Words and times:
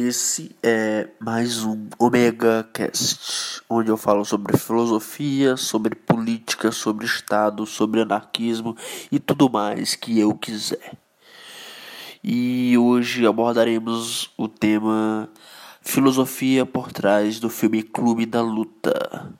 Esse 0.00 0.54
é 0.62 1.08
mais 1.18 1.64
um 1.64 1.88
Omega 1.98 2.62
Cast, 2.72 3.60
onde 3.68 3.90
eu 3.90 3.96
falo 3.96 4.24
sobre 4.24 4.56
filosofia, 4.56 5.56
sobre 5.56 5.96
política, 5.96 6.70
sobre 6.70 7.04
Estado, 7.04 7.66
sobre 7.66 8.02
anarquismo 8.02 8.76
e 9.10 9.18
tudo 9.18 9.50
mais 9.50 9.96
que 9.96 10.20
eu 10.20 10.36
quiser. 10.36 10.96
E 12.22 12.78
hoje 12.78 13.26
abordaremos 13.26 14.30
o 14.38 14.46
tema 14.46 15.28
filosofia 15.82 16.64
por 16.64 16.92
trás 16.92 17.40
do 17.40 17.50
filme 17.50 17.82
Clube 17.82 18.24
da 18.24 18.40
Luta. 18.40 19.34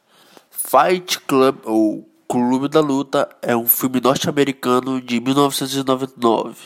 Fight 0.51 1.21
Club 1.21 1.57
ou 1.67 2.11
Clube 2.29 2.67
da 2.67 2.81
Luta 2.81 3.29
é 3.41 3.57
um 3.57 3.69
filme 3.69 4.01
norte-americano 4.01 5.01
de 5.01 5.21
1999, 5.21 6.57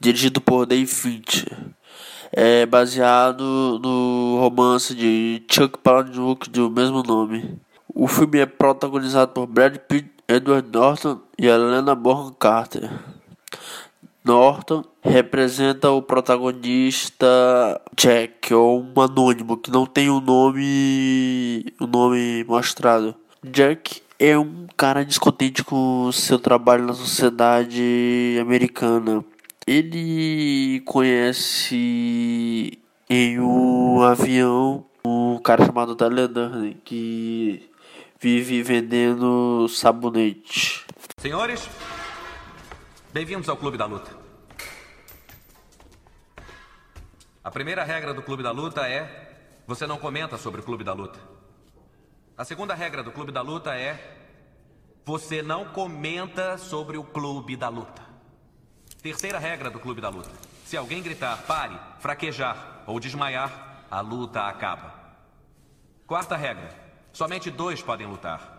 dirigido 0.00 0.40
por 0.40 0.66
Dave 0.66 0.86
Fincher 0.88 1.77
é 2.32 2.66
baseado 2.66 3.78
no 3.82 4.38
romance 4.40 4.94
de 4.94 5.42
Chuck 5.50 5.78
Palahniuk 5.78 6.48
do 6.50 6.70
mesmo 6.70 7.02
nome. 7.02 7.58
O 7.94 8.06
filme 8.06 8.38
é 8.38 8.46
protagonizado 8.46 9.32
por 9.32 9.46
Brad 9.46 9.76
Pitt, 9.76 10.10
Edward 10.28 10.68
Norton 10.70 11.20
e 11.38 11.46
Helena 11.46 11.94
Bonham 11.94 12.32
Carter. 12.38 12.90
Norton 14.24 14.84
representa 15.02 15.90
o 15.90 16.02
protagonista 16.02 17.26
Jack, 17.96 18.52
ou 18.52 18.82
um 18.82 19.00
anônimo 19.00 19.56
que 19.56 19.70
não 19.70 19.86
tem 19.86 20.10
o 20.10 20.18
um 20.18 20.20
nome, 20.20 21.64
o 21.80 21.84
um 21.84 21.86
nome 21.86 22.44
mostrado. 22.44 23.14
Jack 23.42 24.02
é 24.18 24.36
um 24.36 24.66
cara 24.76 25.04
descontente 25.04 25.64
com 25.64 26.10
seu 26.12 26.38
trabalho 26.38 26.84
na 26.84 26.92
sociedade 26.92 28.36
americana 28.40 29.24
ele 29.68 30.80
conhece 30.86 32.80
em 33.08 33.38
um 33.38 34.00
avião 34.00 34.86
um 35.04 35.38
cara 35.38 35.66
chamado 35.66 35.94
Durden 35.94 36.72
que 36.82 37.70
vive 38.18 38.62
vendendo 38.62 39.68
sabonete. 39.68 40.86
Senhores, 41.18 41.68
bem-vindos 43.12 43.46
ao 43.50 43.58
Clube 43.58 43.76
da 43.76 43.84
Luta. 43.84 44.10
A 47.44 47.50
primeira 47.50 47.84
regra 47.84 48.14
do 48.14 48.22
Clube 48.22 48.42
da 48.42 48.50
Luta 48.50 48.88
é: 48.88 49.36
você 49.66 49.86
não 49.86 49.98
comenta 49.98 50.38
sobre 50.38 50.62
o 50.62 50.64
Clube 50.64 50.82
da 50.82 50.94
Luta. 50.94 51.20
A 52.38 52.44
segunda 52.44 52.74
regra 52.74 53.02
do 53.02 53.12
Clube 53.12 53.32
da 53.32 53.42
Luta 53.42 53.74
é: 53.74 54.16
você 55.04 55.42
não 55.42 55.66
comenta 55.66 56.56
sobre 56.56 56.96
o 56.96 57.04
Clube 57.04 57.54
da 57.54 57.68
Luta. 57.68 58.07
Terceira 59.02 59.38
regra 59.38 59.70
do 59.70 59.78
Clube 59.78 60.00
da 60.00 60.08
Luta. 60.08 60.30
Se 60.64 60.76
alguém 60.76 61.00
gritar 61.02 61.38
pare, 61.42 61.78
fraquejar 62.00 62.82
ou 62.84 62.98
desmaiar, 62.98 63.84
a 63.90 64.00
luta 64.00 64.42
acaba. 64.42 64.92
Quarta 66.06 66.36
regra. 66.36 66.68
Somente 67.12 67.50
dois 67.50 67.80
podem 67.80 68.06
lutar. 68.06 68.58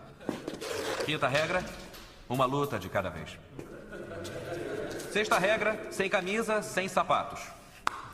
Quinta 1.06 1.28
regra. 1.28 1.64
Uma 2.28 2.46
luta 2.46 2.80
de 2.80 2.88
cada 2.88 3.10
vez. 3.10 3.38
Sexta 5.12 5.38
regra. 5.38 5.92
Sem 5.92 6.10
camisa, 6.10 6.62
sem 6.62 6.88
sapatos. 6.88 7.42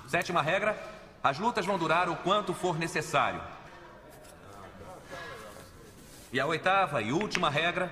Sétima 0.07 0.41
regra. 0.41 0.75
As 1.23 1.37
lutas 1.37 1.65
vão 1.65 1.77
durar 1.77 2.09
o 2.09 2.15
quanto 2.15 2.53
for 2.53 2.77
necessário. 2.77 3.41
E 6.33 6.39
a 6.39 6.45
oitava 6.45 7.01
e 7.01 7.11
última 7.11 7.49
regra. 7.49 7.91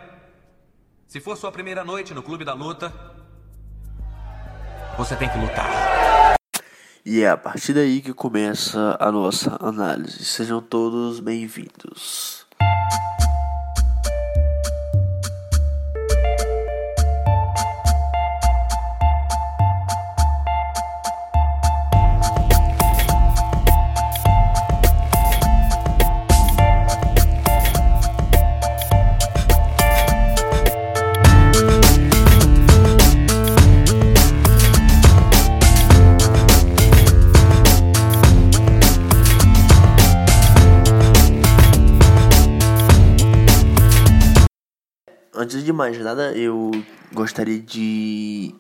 Se 1.08 1.20
for 1.20 1.38
sua 1.38 1.52
primeira 1.52 1.84
noite 1.84 2.14
no 2.14 2.24
Clube 2.24 2.44
da 2.44 2.54
Luta, 2.54 3.13
você 4.98 5.16
tem 5.16 5.30
que 5.30 5.38
lutar. 5.38 6.36
E 7.06 7.22
é 7.22 7.30
a 7.30 7.38
partir 7.38 7.74
daí 7.74 8.02
que 8.02 8.14
começa 8.14 8.96
a 9.00 9.12
nossa 9.12 9.58
análise. 9.60 10.24
Sejam 10.24 10.62
todos 10.62 11.20
bem-vindos. 11.20 12.43
Antes 45.54 45.66
de 45.66 45.72
mais 45.72 46.00
nada, 46.00 46.32
eu 46.36 46.72
gostaria 47.14 47.60
de 47.60 48.56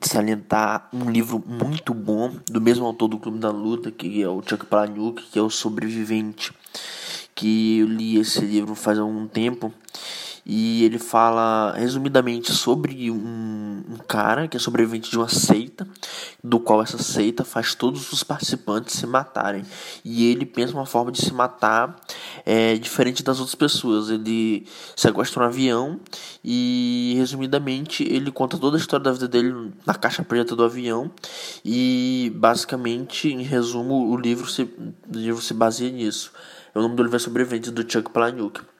salientar 0.00 0.88
um 0.92 1.10
livro 1.10 1.42
muito 1.44 1.92
bom 1.92 2.36
do 2.48 2.60
mesmo 2.60 2.86
autor 2.86 3.08
do 3.08 3.18
Clube 3.18 3.40
da 3.40 3.50
Luta, 3.50 3.90
que 3.90 4.22
é 4.22 4.28
o 4.28 4.40
Chuck 4.46 4.64
Palahniuk, 4.64 5.24
que 5.24 5.40
é 5.40 5.42
o 5.42 5.50
Sobrevivente, 5.50 6.52
que 7.34 7.80
eu 7.80 7.88
li 7.88 8.16
esse 8.20 8.42
livro 8.42 8.76
faz 8.76 8.96
algum 8.96 9.26
tempo 9.26 9.74
e 10.48 10.84
ele 10.84 10.96
fala 10.96 11.74
resumidamente 11.76 12.52
sobre 12.52 13.10
um, 13.10 13.82
um, 13.90 13.96
cara 14.06 14.46
que 14.46 14.56
é 14.56 14.60
sobrevivente 14.60 15.10
de 15.10 15.18
uma 15.18 15.28
seita, 15.28 15.84
do 16.42 16.60
qual 16.60 16.80
essa 16.80 16.98
seita 16.98 17.44
faz 17.44 17.74
todos 17.74 18.12
os 18.12 18.22
participantes 18.22 18.94
se 18.94 19.08
matarem. 19.08 19.64
E 20.04 20.30
ele 20.30 20.46
pensa 20.46 20.72
uma 20.72 20.86
forma 20.86 21.10
de 21.10 21.20
se 21.20 21.34
matar 21.34 21.96
é, 22.44 22.76
diferente 22.76 23.24
das 23.24 23.40
outras 23.40 23.56
pessoas. 23.56 24.08
Ele 24.08 24.68
sequestra 24.94 25.42
um 25.42 25.46
avião 25.46 25.98
e, 26.44 27.14
resumidamente, 27.18 28.04
ele 28.04 28.30
conta 28.30 28.56
toda 28.56 28.76
a 28.76 28.80
história 28.80 29.02
da 29.02 29.10
vida 29.10 29.26
dele 29.26 29.72
na 29.84 29.94
caixa 29.94 30.22
preta 30.22 30.54
do 30.54 30.62
avião. 30.62 31.10
E, 31.64 32.32
basicamente, 32.36 33.32
em 33.32 33.42
resumo, 33.42 34.12
o 34.12 34.16
livro 34.16 34.48
se, 34.48 34.62
o 34.62 34.92
livro 35.12 35.42
se 35.42 35.52
baseia 35.52 35.90
nisso. 35.90 36.30
O 36.72 36.80
nome 36.80 36.94
do 36.94 37.02
livro 37.02 37.16
é 37.16 37.18
Sobrevivente 37.18 37.72
do 37.72 37.82
Chuck 37.90 38.12
Palahniuk. 38.12 38.75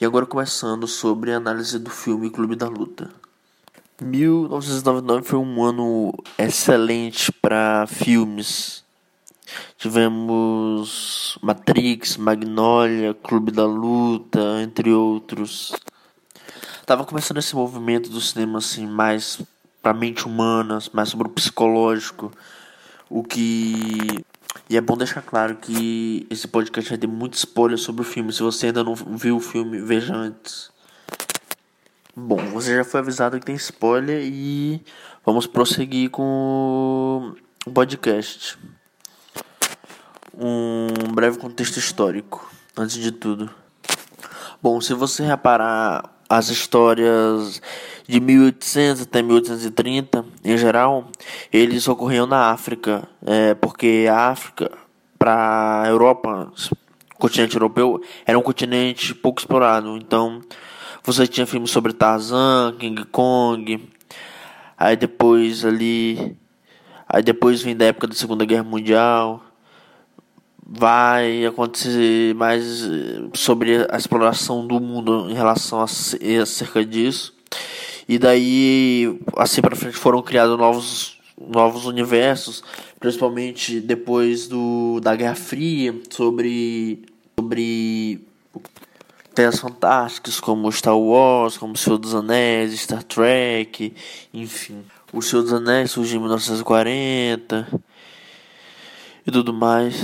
E 0.00 0.04
agora 0.04 0.26
começando 0.26 0.86
sobre 0.86 1.32
a 1.32 1.36
análise 1.36 1.78
do 1.78 1.90
filme 1.90 2.30
Clube 2.30 2.56
da 2.56 2.68
Luta. 2.68 3.10
1999 4.00 5.26
foi 5.26 5.38
um 5.38 5.62
ano 5.62 6.14
excelente 6.38 7.30
para 7.30 7.86
filmes. 7.86 8.82
Tivemos 9.76 11.38
Matrix, 11.42 12.16
Magnolia, 12.16 13.14
Clube 13.14 13.52
da 13.52 13.66
Luta, 13.66 14.62
entre 14.62 14.90
outros. 14.92 15.74
Tava 16.86 17.04
começando 17.04 17.38
esse 17.38 17.54
movimento 17.54 18.08
do 18.10 18.20
cinema 18.20 18.58
assim 18.58 18.86
mais 18.86 19.40
para 19.82 19.94
mente 19.94 20.26
humana, 20.26 20.78
mais 20.92 21.08
sobre 21.08 21.28
o 21.28 21.30
psicológico, 21.30 22.32
o 23.08 23.22
que 23.22 24.24
e 24.68 24.76
é 24.76 24.80
bom 24.80 24.96
deixar 24.96 25.22
claro 25.22 25.56
que 25.56 26.26
esse 26.30 26.46
podcast 26.46 26.88
vai 26.88 26.98
ter 26.98 27.06
muito 27.06 27.34
spoiler 27.34 27.78
sobre 27.78 28.02
o 28.02 28.04
filme. 28.04 28.32
Se 28.32 28.42
você 28.42 28.66
ainda 28.66 28.84
não 28.84 28.94
viu 28.94 29.36
o 29.36 29.40
filme, 29.40 29.80
veja 29.80 30.14
antes. 30.14 30.70
Bom, 32.14 32.36
você 32.52 32.76
já 32.76 32.84
foi 32.84 33.00
avisado 33.00 33.38
que 33.38 33.46
tem 33.46 33.54
spoiler 33.54 34.22
e 34.22 34.80
vamos 35.24 35.46
prosseguir 35.46 36.10
com 36.10 37.34
o 37.66 37.70
podcast. 37.70 38.58
Um 40.36 41.12
breve 41.12 41.38
contexto 41.38 41.78
histórico, 41.78 42.48
antes 42.76 42.96
de 42.96 43.10
tudo. 43.10 43.50
Bom, 44.62 44.80
se 44.80 44.94
você 44.94 45.24
reparar 45.24 46.16
as 46.28 46.48
histórias 46.48 47.60
de 48.10 48.20
1800 48.20 49.02
até 49.02 49.22
1830, 49.22 50.24
em 50.44 50.58
geral, 50.58 51.08
eles 51.52 51.86
ocorriam 51.88 52.26
na 52.26 52.50
África, 52.50 53.08
é, 53.24 53.54
porque 53.54 54.06
a 54.10 54.28
África, 54.28 54.70
para 55.18 55.82
a 55.82 55.88
Europa, 55.88 56.52
o 57.14 57.18
continente 57.18 57.54
europeu, 57.54 58.02
era 58.26 58.38
um 58.38 58.42
continente 58.42 59.14
pouco 59.14 59.40
explorado. 59.40 59.96
Então, 59.96 60.40
você 61.04 61.26
tinha 61.26 61.46
filmes 61.46 61.70
sobre 61.70 61.92
Tarzan, 61.92 62.74
King 62.78 63.04
Kong, 63.06 63.88
aí 64.76 64.96
depois 64.96 65.64
ali, 65.64 66.36
aí 67.08 67.22
depois 67.22 67.62
vem 67.62 67.76
da 67.76 67.86
época 67.86 68.08
da 68.08 68.14
Segunda 68.14 68.44
Guerra 68.44 68.64
Mundial 68.64 69.42
vai 70.72 71.44
acontecer 71.44 72.32
mais 72.36 72.88
sobre 73.34 73.84
a 73.90 73.96
exploração 73.96 74.64
do 74.64 74.78
mundo 74.78 75.28
em 75.28 75.34
relação 75.34 75.80
a 75.80 75.84
acerca 75.84 76.84
disso. 76.84 77.39
E 78.10 78.18
daí, 78.18 79.20
assim 79.36 79.60
para 79.60 79.76
frente, 79.76 79.96
foram 79.96 80.20
criados 80.20 80.58
novos, 80.58 81.16
novos 81.40 81.86
universos, 81.86 82.60
principalmente 82.98 83.78
depois 83.80 84.48
do, 84.48 84.98
da 85.00 85.14
Guerra 85.14 85.36
Fria, 85.36 85.94
sobre, 86.10 87.04
sobre 87.38 88.20
terras 89.32 89.60
fantásticas 89.60 90.40
como 90.40 90.72
Star 90.72 90.98
Wars, 90.98 91.56
como 91.56 91.76
Senhor 91.76 91.98
dos 91.98 92.12
Anéis, 92.12 92.72
Star 92.80 93.04
Trek, 93.04 93.94
enfim. 94.34 94.82
O 95.12 95.22
Senhor 95.22 95.42
dos 95.42 95.52
Anéis 95.52 95.92
surgiu 95.92 96.16
em 96.16 96.22
1940 96.22 97.80
e 99.24 99.30
tudo 99.30 99.52
mais. 99.52 100.02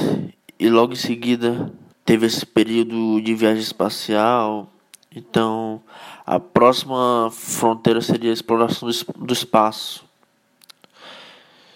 E 0.60 0.70
logo 0.70 0.92
em 0.92 0.94
seguida 0.94 1.72
teve 2.04 2.24
esse 2.26 2.46
período 2.46 3.20
de 3.20 3.34
viagem 3.34 3.62
espacial. 3.62 4.70
Então 5.12 5.82
a 6.26 6.40
próxima 6.40 7.31
fronteira 7.31 8.00
seria 8.00 8.31
a 8.31 8.34
exploração 8.34 8.88
do 9.17 9.32
espaço. 9.32 10.05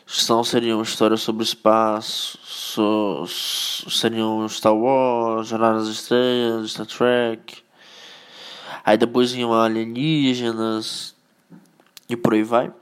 São 0.05 0.43
seriam 0.43 0.83
histórias 0.83 1.21
sobre 1.21 1.43
o 1.43 1.45
espaço, 1.45 2.37
seriam 3.89 4.49
Star 4.49 4.75
Wars, 4.75 5.47
Jornada 5.47 5.79
das 5.79 5.87
Estrelas, 5.87 6.73
Star 6.73 6.85
Trek. 6.85 7.63
Aí 8.85 8.99
depois 8.99 9.33
iam 9.35 9.55
alienígenas 9.55 11.15
e 12.09 12.17
por 12.17 12.35
aí 12.35 12.43
vai. 12.43 12.73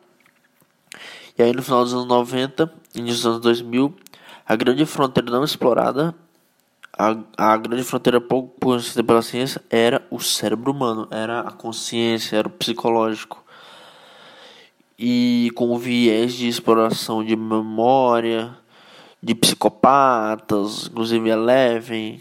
E 1.37 1.43
aí 1.43 1.53
no 1.53 1.63
final 1.63 1.85
dos 1.85 1.93
anos 1.93 2.07
90, 2.07 2.73
início 2.95 3.17
dos 3.17 3.27
anos 3.27 3.41
2000, 3.43 3.95
a 4.47 4.57
grande 4.57 4.87
fronteira 4.87 5.31
não 5.31 5.45
explorada, 5.45 6.15
a, 6.99 7.17
a 7.53 7.57
grande 7.57 7.85
fronteira 7.85 8.21
pouco 8.21 8.59
conhecida 8.61 9.05
pela 9.05 9.23
ciência 9.23 9.63
era 9.71 10.05
o 10.11 10.19
cérebro 10.19 10.73
humano, 10.73 11.07
era 11.13 11.41
a 11.41 11.53
consciência, 11.53 12.37
era 12.37 12.49
o 12.49 12.51
psicológico. 12.51 13.45
E 14.99 15.53
com 15.55 15.79
viés 15.79 16.35
de 16.35 16.49
exploração 16.49 17.25
de 17.25 17.37
memória, 17.37 18.59
de 19.23 19.33
psicopatas, 19.33 20.89
inclusive 20.89 21.31
Eleven, 21.31 22.21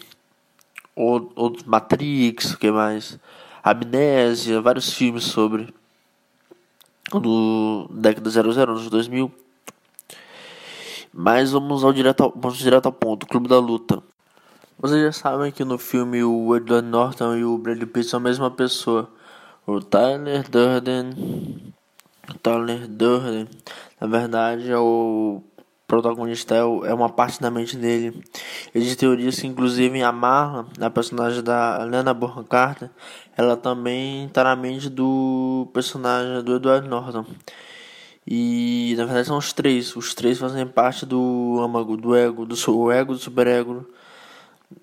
ou, 0.96 1.32
outros 1.36 1.64
Matrix, 1.64 2.54
o 2.54 2.60
que 2.60 2.70
mais? 2.70 3.20
Amnésia, 3.64 4.62
vários 4.62 4.94
filmes 4.94 5.24
sobre 5.24 5.74
do 7.12 7.88
década 7.92 8.30
00, 8.30 8.52
anos 8.72 8.90
2000. 8.92 9.32
Mas 11.12 11.52
vamos 11.52 11.84
ao 11.84 11.92
direto 11.92 12.22
ao, 12.22 12.34
vamos 12.36 12.60
direto 12.60 12.86
ao 12.86 12.92
ponto, 12.92 13.26
Clube 13.26 13.48
da 13.48 13.58
Luta. 13.58 14.04
Vocês 14.80 15.02
já 15.02 15.12
sabem 15.12 15.52
que 15.52 15.64
no 15.64 15.80
filme 15.80 16.24
o 16.24 16.56
Edward 16.56 16.88
Norton 16.88 17.36
e 17.36 17.44
o 17.44 17.58
Brad 17.58 17.82
Pitt 17.82 18.04
são 18.04 18.20
a 18.20 18.22
mesma 18.22 18.52
pessoa. 18.52 19.10
O 19.66 19.80
Tyler 19.82 20.48
Durden, 20.48 21.74
Tyler 22.44 22.88
Durden, 22.88 23.48
na 24.00 24.06
verdade 24.06 24.70
é 24.70 24.78
o 24.78 25.42
protagonista 25.88 26.54
é, 26.54 26.60
é 26.60 26.94
uma 26.94 27.10
parte 27.10 27.42
da 27.42 27.50
mente 27.50 27.76
dele. 27.76 28.24
Existe 28.76 28.98
teorias 28.98 29.40
que 29.40 29.48
inclusive 29.48 30.04
a 30.04 30.12
Marla, 30.12 30.68
a 30.80 30.92
personagem 30.92 31.42
da 31.42 31.80
Helena 31.82 32.14
Bonham 32.14 32.44
Carter, 32.44 32.92
ela 33.36 33.58
também 33.58 34.26
está 34.28 34.44
na 34.44 34.56
mente 34.56 34.92
do 34.92 35.68
personagem 35.74 36.44
do 36.44 36.56
Edward 36.56 36.88
Norton. 36.88 37.26
E 38.28 38.94
na 38.96 39.06
verdade 39.06 39.28
são 39.28 39.40
os 39.40 39.52
três. 39.54 39.96
Os 39.96 40.14
três 40.14 40.38
fazem 40.38 40.68
parte 40.68 41.04
do 41.04 41.60
âmago, 41.64 41.98
do 41.98 42.16
ego, 42.16 42.46
do 42.46 42.92
ego, 42.92 43.14
do 43.14 43.20
superego, 43.20 43.88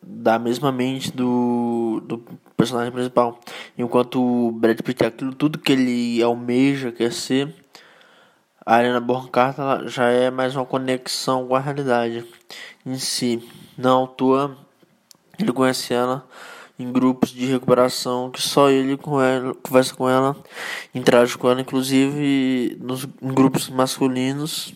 da 0.02 0.38
mesma 0.38 0.72
mente 0.72 1.12
do, 1.12 2.02
do 2.04 2.18
personagem 2.56 2.92
principal. 2.92 3.38
Enquanto 3.76 4.22
o 4.22 4.52
Brad 4.52 4.80
Pitt 4.80 5.04
é 5.04 5.06
aquilo 5.06 5.34
tudo 5.34 5.58
que 5.58 5.72
ele 5.72 6.22
almeja, 6.22 6.92
quer 6.92 7.12
ser, 7.12 7.54
a 8.64 8.76
Arena 8.76 9.00
Borcarta 9.00 9.86
já 9.86 10.08
é 10.08 10.30
mais 10.30 10.56
uma 10.56 10.64
conexão 10.64 11.46
com 11.46 11.54
a 11.54 11.60
realidade 11.60 12.24
em 12.86 12.98
si. 12.98 13.46
Não 13.76 14.04
à 14.04 14.06
toa, 14.06 14.56
ele 15.38 15.52
conhece 15.52 15.92
ela 15.92 16.26
em 16.78 16.90
grupos 16.90 17.30
de 17.30 17.46
recuperação 17.46 18.30
que 18.30 18.42
só 18.42 18.68
ele 18.70 18.96
com 18.96 19.20
ela, 19.20 19.54
conversa 19.54 19.94
com 19.94 20.08
ela, 20.08 20.36
interage 20.94 21.36
com 21.38 21.48
ela, 21.48 21.60
inclusive 21.60 22.76
nos 22.80 23.04
em 23.04 23.32
grupos 23.32 23.68
masculinos, 23.68 24.74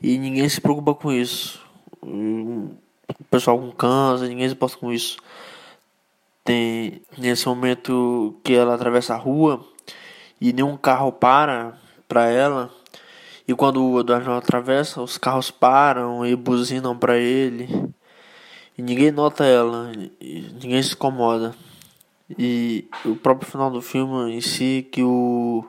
e 0.00 0.16
ninguém 0.18 0.48
se 0.48 0.60
preocupa 0.60 0.94
com 0.94 1.12
isso. 1.12 1.60
Pessoal 3.30 3.58
com 3.58 3.70
câncer, 3.72 4.28
ninguém 4.28 4.48
se 4.48 4.54
preocupa 4.54 4.80
com 4.80 4.92
isso. 4.92 5.18
Tem 6.44 7.02
nesse 7.18 7.46
momento 7.46 8.38
que 8.44 8.54
ela 8.54 8.74
atravessa 8.74 9.14
a 9.14 9.18
rua 9.18 9.64
e 10.40 10.52
nenhum 10.52 10.76
carro 10.76 11.10
para 11.12 11.76
para 12.08 12.28
ela. 12.28 12.70
E 13.48 13.54
quando 13.54 13.82
o 13.84 14.00
Eduardo 14.00 14.32
atravessa, 14.32 15.00
os 15.00 15.18
carros 15.18 15.50
param 15.50 16.26
e 16.26 16.34
buzinam 16.34 16.96
para 16.96 17.16
ele. 17.16 17.68
E 18.76 18.82
ninguém 18.82 19.10
nota 19.10 19.44
ela, 19.44 19.90
ninguém 20.20 20.82
se 20.82 20.94
incomoda. 20.94 21.54
E 22.38 22.88
o 23.04 23.14
próprio 23.16 23.48
final 23.48 23.70
do 23.70 23.80
filme 23.80 24.32
em 24.32 24.40
si, 24.40 24.86
que 24.90 25.02
o 25.02 25.64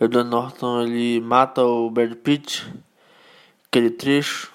Edward 0.00 0.28
Norton 0.28 0.82
ele 0.82 1.20
mata 1.20 1.62
o 1.62 1.90
Brad 1.90 2.14
Pitt, 2.14 2.66
aquele 3.68 3.90
trecho, 3.90 4.51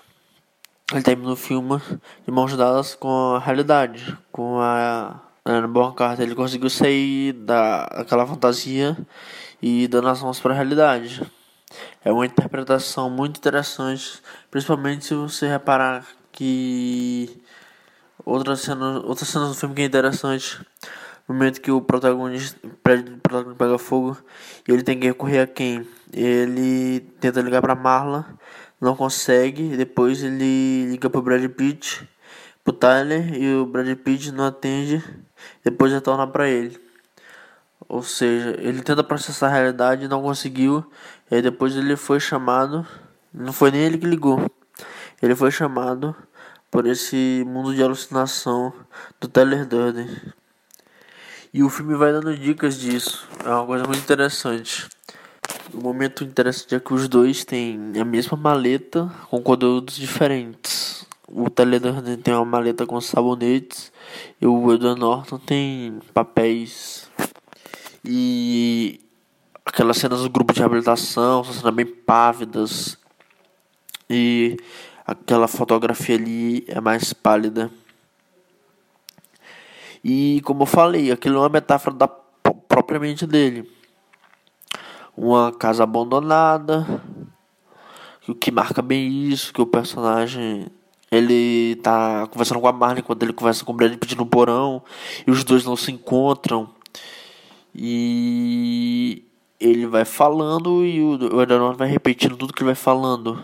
ele 0.92 1.01
termina 1.01 1.31
o 1.31 1.36
filme 1.36 1.81
de 2.25 2.31
mãos 2.31 2.56
dadas 2.56 2.95
com 2.95 3.36
a 3.36 3.39
realidade, 3.39 4.18
com 4.31 4.60
a 4.60 5.19
Ana 5.45 5.68
Bonham 5.68 5.94
Carter. 5.94 6.25
Ele 6.25 6.36
conseguiu 6.36 6.69
sair 6.69 7.34
daquela 7.34 8.25
fantasia 8.25 8.98
e 9.62 9.88
dando 9.88 10.07
as 10.10 10.22
mãos 10.22 10.39
para 10.39 10.54
a 10.54 10.56
realidade. 10.56 11.30
É 12.04 12.12
uma 12.12 12.25
interpretação 12.25 13.10
muito 13.10 13.38
interessante, 13.38 14.22
principalmente 14.50 15.06
se 15.06 15.13
você 15.13 15.48
reparar 15.48 16.06
que 16.31 17.42
Outra 18.28 18.57
cena, 18.57 19.00
outra 19.06 19.24
cena 19.24 19.48
do 19.48 19.54
filme 19.54 19.74
que 19.74 19.84
é 19.84 19.86
interessante. 19.86 20.60
No 21.25 21.34
momento 21.34 21.62
que 21.62 21.72
o 21.72 21.80
protagonista, 21.80 22.60
o 22.62 22.69
protagonista 23.22 23.56
pega 23.57 23.78
fogo 23.78 24.18
e 24.68 24.72
ele 24.74 24.84
tem 24.84 25.00
que 25.00 25.07
recorrer 25.07 25.39
a 25.39 25.48
quem? 25.48 25.88
Ele 26.12 27.00
tenta 27.22 27.39
ligar 27.39 27.62
pra 27.62 27.74
Marla, 27.74 28.25
não 28.79 28.95
consegue. 28.95 29.75
Depois 29.75 30.24
ele 30.24 30.85
liga 30.85 31.09
pro 31.09 31.21
Brad 31.21 31.44
Pitt, 31.50 32.07
pro 32.63 32.74
Tyler, 32.74 33.33
e 33.33 33.56
o 33.56 33.65
Brad 33.65 33.88
Pitt 33.97 34.31
não 34.31 34.45
atende. 34.45 35.03
Depois 35.63 35.91
retorna 35.91 36.27
pra 36.27 36.47
ele. 36.47 36.79
Ou 37.88 38.03
seja, 38.03 38.56
ele 38.59 38.81
tenta 38.81 39.03
processar 39.03 39.47
a 39.47 39.51
realidade 39.51 40.07
não 40.07 40.21
conseguiu. 40.21 40.85
E 41.31 41.35
aí 41.35 41.41
depois 41.41 41.75
ele 41.75 41.95
foi 41.95 42.19
chamado. 42.19 42.85
Não 43.33 43.53
foi 43.53 43.71
nem 43.71 43.81
ele 43.81 43.97
que 43.97 44.06
ligou. 44.06 44.45
Ele 45.21 45.35
foi 45.35 45.51
chamado 45.51 46.15
por 46.69 46.85
esse 46.85 47.44
mundo 47.47 47.74
de 47.74 47.81
alucinação 47.81 48.74
do 49.19 49.27
Tyler 49.27 49.65
Durden. 49.65 50.09
E 51.53 51.63
o 51.63 51.69
filme 51.69 51.95
vai 51.95 52.12
dando 52.12 52.35
dicas 52.35 52.77
disso. 52.77 53.27
É 53.44 53.50
uma 53.50 53.65
coisa 53.65 53.85
muito 53.85 54.01
interessante. 54.01 54.88
O 55.77 55.79
momento 55.79 56.24
interessante 56.24 56.74
é 56.74 56.79
que 56.79 56.91
os 56.91 57.07
dois 57.07 57.45
têm 57.45 57.91
a 58.01 58.03
mesma 58.03 58.35
maleta 58.35 59.13
com 59.29 59.39
conteúdos 59.39 59.95
diferentes. 59.95 61.06
O 61.27 61.51
Tyler 61.51 61.79
Durden 61.79 62.18
tem 62.18 62.33
uma 62.33 62.44
maleta 62.44 62.83
com 62.83 63.00
sabonetes 63.00 63.91
e 64.41 64.48
o 64.48 64.74
Edward 64.74 65.00
Norton 65.00 65.38
tem 65.38 66.00
papéis. 66.15 67.07
E 68.03 69.00
aquelas 69.63 69.98
cenas 69.98 70.24
do 70.24 70.31
grupo 70.31 70.51
de 70.51 70.62
reabilitação 70.62 71.43
são 71.43 71.53
cenas 71.53 71.75
bem 71.75 71.86
pávidas. 71.86 72.98
E 74.10 74.57
aquela 75.05 75.48
fotografia 75.48 76.15
ali 76.15 76.65
é 76.67 76.81
mais 76.81 77.13
pálida. 77.13 77.69
E 80.03 80.41
como 80.43 80.63
eu 80.63 80.65
falei, 80.65 81.12
aquilo 81.12 81.36
é 81.36 81.39
uma 81.41 81.50
metáfora 81.50 81.96
da 81.96 82.07
propriamente 82.07 83.27
dele. 83.27 83.76
Uma 85.17 85.51
casa 85.51 85.83
abandonada, 85.83 87.01
o 88.27 88.36
que 88.36 88.51
marca 88.51 88.81
bem 88.81 89.27
isso, 89.27 89.51
que 89.51 89.62
o 89.62 89.65
personagem 89.65 90.67
ele 91.12 91.75
tá 91.77 92.27
conversando 92.27 92.59
com 92.59 92.67
a 92.67 92.74
Marley 92.74 93.01
quando 93.01 93.24
ele 93.24 93.33
conversa 93.33 93.63
com 93.63 93.71
o 93.71 93.75
Brad 93.75 93.97
Pitt 93.97 94.15
no 94.15 94.25
porão 94.25 94.83
e 95.25 95.31
os 95.31 95.43
dois 95.43 95.65
não 95.65 95.75
se 95.75 95.91
encontram. 95.91 96.69
E 97.74 99.24
ele 99.59 99.88
vai 99.88 100.05
falando 100.05 100.86
e 100.86 101.01
o 101.01 101.41
Edward 101.41 101.77
vai 101.77 101.88
repetindo 101.88 102.36
tudo 102.36 102.53
que 102.53 102.62
ele 102.62 102.67
vai 102.67 102.75
falando. 102.75 103.43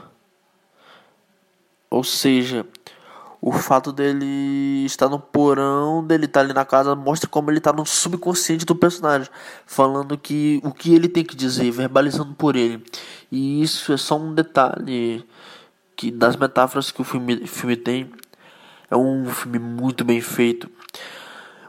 Ou 1.89 2.03
seja, 2.03 2.65
o 3.45 3.51
fato 3.51 3.91
dele 3.91 4.85
estar 4.85 5.09
no 5.09 5.19
porão, 5.19 6.01
dele 6.01 6.23
estar 6.23 6.39
ali 6.39 6.53
na 6.53 6.63
casa, 6.63 6.95
mostra 6.95 7.29
como 7.29 7.51
ele 7.51 7.57
está 7.57 7.73
no 7.73 7.85
subconsciente 7.85 8.63
do 8.63 8.73
personagem, 8.73 9.27
falando 9.65 10.17
que 10.17 10.61
o 10.63 10.71
que 10.71 10.95
ele 10.95 11.09
tem 11.09 11.25
que 11.25 11.35
dizer, 11.35 11.69
verbalizando 11.69 12.33
por 12.35 12.55
ele. 12.55 12.81
E 13.29 13.61
isso 13.61 13.91
é 13.91 13.97
só 13.97 14.17
um 14.17 14.33
detalhe 14.33 15.25
que 15.93 16.09
das 16.09 16.37
metáforas 16.37 16.89
que 16.89 17.01
o 17.01 17.03
filme, 17.03 17.45
filme 17.45 17.75
tem. 17.75 18.09
É 18.89 18.95
um 18.95 19.25
filme 19.25 19.59
muito 19.59 20.05
bem 20.05 20.21
feito. 20.21 20.71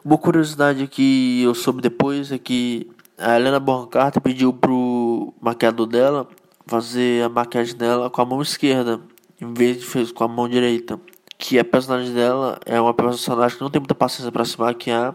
Uma 0.05 0.17
curiosidade 0.17 0.87
que 0.87 1.43
eu 1.43 1.57
soube 1.57 1.83
depois 1.83 2.31
é 2.31 2.39
que 2.39 2.89
a 3.19 3.35
Helena 3.35 3.59
Bonham 3.59 3.89
pediu 4.23 4.53
pro 4.53 5.35
maquiador 5.41 5.89
dela 5.89 6.29
fazer 6.69 7.25
a 7.25 7.29
maquiagem 7.29 7.75
dela 7.75 8.09
com 8.09 8.23
a 8.23 8.25
mão 8.25 8.41
esquerda 8.41 9.01
em 9.41 9.53
vez 9.53 9.79
de 9.81 9.85
fez 9.85 10.13
com 10.13 10.23
a 10.23 10.29
mão 10.29 10.49
direita. 10.49 11.01
Que 11.47 11.59
a 11.59 11.65
personagem 11.65 12.15
dela 12.15 12.59
é 12.65 12.81
uma 12.81 12.95
personagem 12.95 13.59
que 13.59 13.63
não 13.63 13.69
tem 13.69 13.79
muita 13.79 13.95
paciência 13.95 14.33
para 14.33 14.47
se 14.47 14.59
maquiar 14.59 15.15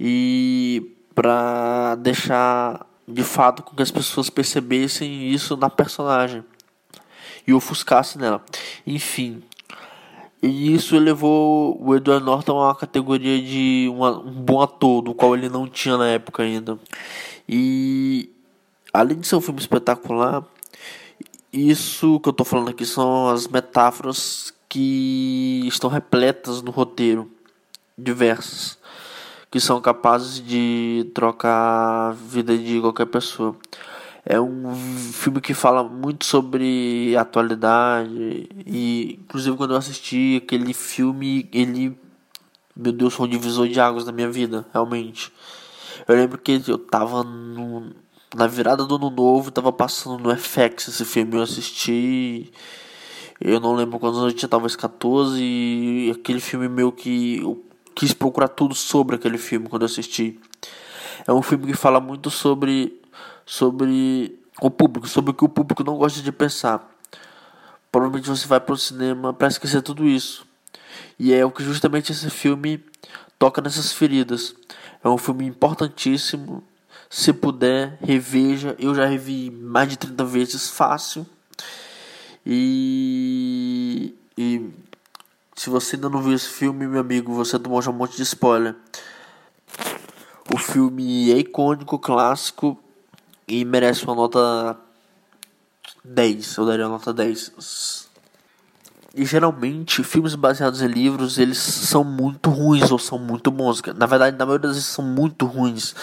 e 0.00 0.96
para 1.14 1.94
deixar 1.94 2.84
de 3.06 3.22
fato 3.22 3.62
com 3.62 3.76
que 3.76 3.82
as 3.82 3.90
pessoas 3.92 4.28
percebessem 4.28 5.28
isso 5.28 5.56
na 5.56 5.70
personagem 5.70 6.44
e 7.46 7.54
ofuscasse 7.54 8.18
nela. 8.18 8.44
Enfim, 8.84 9.40
E 10.42 10.74
isso 10.74 10.98
levou 10.98 11.80
o 11.80 11.94
Edward 11.96 12.24
Norton 12.24 12.58
a 12.58 12.66
uma 12.66 12.74
categoria 12.74 13.40
de 13.40 13.88
uma, 13.92 14.18
um 14.18 14.42
bom 14.42 14.60
ator, 14.60 15.02
do 15.02 15.14
qual 15.14 15.36
ele 15.36 15.48
não 15.48 15.68
tinha 15.68 15.96
na 15.96 16.08
época 16.08 16.42
ainda. 16.42 16.78
E 17.48 18.28
além 18.92 19.18
de 19.18 19.26
ser 19.26 19.36
um 19.36 19.40
filme 19.40 19.60
espetacular, 19.60 20.44
isso 21.52 22.20
que 22.20 22.28
eu 22.28 22.32
estou 22.32 22.46
falando 22.46 22.70
aqui 22.70 22.84
são 22.84 23.28
as 23.28 23.48
metáforas 23.48 24.52
que 24.68 25.62
estão 25.66 25.88
repletas 25.88 26.62
no 26.62 26.70
roteiro, 26.70 27.30
diversas, 27.96 28.78
que 29.50 29.58
são 29.60 29.80
capazes 29.80 30.44
de 30.44 31.10
trocar 31.14 32.10
a 32.10 32.12
vida 32.12 32.56
de 32.56 32.80
qualquer 32.80 33.06
pessoa. 33.06 33.56
É 34.24 34.38
um 34.38 34.74
filme 35.12 35.40
que 35.40 35.54
fala 35.54 35.82
muito 35.82 36.26
sobre 36.26 37.16
atualidade 37.16 38.48
e 38.66 39.18
inclusive 39.22 39.56
quando 39.56 39.72
eu 39.72 39.78
assisti 39.78 40.42
aquele 40.44 40.74
filme, 40.74 41.48
ele 41.52 41.96
meu 42.78 42.92
Deus, 42.92 43.12
foi 43.12 43.26
um 43.26 43.30
divisor 43.30 43.66
de 43.66 43.80
águas 43.80 44.04
na 44.04 44.12
minha 44.12 44.30
vida, 44.30 44.64
realmente. 44.72 45.32
Eu 46.06 46.14
lembro 46.14 46.38
que 46.38 46.62
eu 46.68 46.78
tava 46.78 47.24
no, 47.24 47.90
na 48.36 48.46
virada 48.46 48.84
do 48.84 48.94
ano 48.94 49.10
novo, 49.10 49.50
tava 49.50 49.72
passando 49.72 50.22
no 50.22 50.36
FX 50.36 50.86
esse 50.88 51.04
filme, 51.04 51.34
eu 51.34 51.42
assisti. 51.42 52.52
Eu 53.40 53.60
não 53.60 53.74
lembro 53.74 53.98
quando 53.98 54.26
eu 54.26 54.32
tinha, 54.32 54.48
talvez 54.48 54.74
14, 54.74 55.40
e 55.40 56.10
aquele 56.10 56.40
filme 56.40 56.68
meu 56.68 56.90
que 56.90 57.38
eu 57.38 57.64
quis 57.94 58.12
procurar 58.12 58.48
tudo 58.48 58.74
sobre 58.74 59.16
aquele 59.16 59.38
filme 59.38 59.68
quando 59.68 59.82
eu 59.82 59.86
assisti. 59.86 60.38
É 61.26 61.32
um 61.32 61.42
filme 61.42 61.66
que 61.66 61.74
fala 61.74 62.00
muito 62.00 62.30
sobre 62.30 63.00
sobre 63.46 64.38
o 64.60 64.70
público, 64.70 65.08
sobre 65.08 65.30
o 65.30 65.34
que 65.34 65.44
o 65.44 65.48
público 65.48 65.82
não 65.82 65.96
gosta 65.96 66.20
de 66.20 66.30
pensar. 66.30 66.86
Provavelmente 67.90 68.28
você 68.28 68.46
vai 68.46 68.60
para 68.60 68.74
o 68.74 68.76
cinema 68.76 69.32
para 69.32 69.48
esquecer 69.48 69.82
tudo 69.82 70.06
isso. 70.06 70.46
E 71.18 71.32
é 71.32 71.44
o 71.44 71.50
que 71.50 71.62
justamente 71.62 72.12
esse 72.12 72.28
filme 72.28 72.84
toca 73.38 73.62
nessas 73.62 73.92
feridas. 73.92 74.54
É 75.02 75.08
um 75.08 75.16
filme 75.16 75.46
importantíssimo. 75.46 76.62
Se 77.08 77.32
puder, 77.32 77.98
reveja. 78.02 78.76
Eu 78.78 78.94
já 78.94 79.06
revi 79.06 79.50
mais 79.50 79.88
de 79.88 79.96
30 79.96 80.24
vezes 80.24 80.68
fácil. 80.68 81.26
E, 82.50 84.14
e 84.38 84.70
se 85.54 85.68
você 85.68 85.96
ainda 85.96 86.08
não 86.08 86.22
viu 86.22 86.32
esse 86.32 86.48
filme, 86.48 86.86
meu 86.86 87.02
amigo, 87.02 87.34
você 87.34 87.58
tomou 87.58 87.82
já 87.82 87.90
um 87.90 87.94
monte 87.94 88.16
de 88.16 88.22
spoiler. 88.22 88.74
O 90.50 90.56
filme 90.56 91.30
é 91.30 91.36
icônico, 91.36 91.98
clássico 91.98 92.82
e 93.46 93.66
merece 93.66 94.02
uma 94.04 94.14
nota 94.14 94.78
10. 96.02 96.56
Eu 96.56 96.64
daria 96.64 96.86
uma 96.86 96.92
nota 96.92 97.12
10. 97.12 98.08
E 99.14 99.26
geralmente, 99.26 100.02
filmes 100.02 100.34
baseados 100.34 100.80
em 100.80 100.86
livros, 100.86 101.38
eles 101.38 101.58
são 101.58 102.02
muito 102.02 102.48
ruins 102.48 102.90
ou 102.90 102.98
são 102.98 103.18
muito 103.18 103.50
bons. 103.50 103.82
Na 103.94 104.06
verdade, 104.06 104.38
na 104.38 104.46
maioria 104.46 104.68
das 104.68 104.76
vezes 104.76 104.88
são 104.88 105.04
muito 105.04 105.44
ruins. 105.44 105.94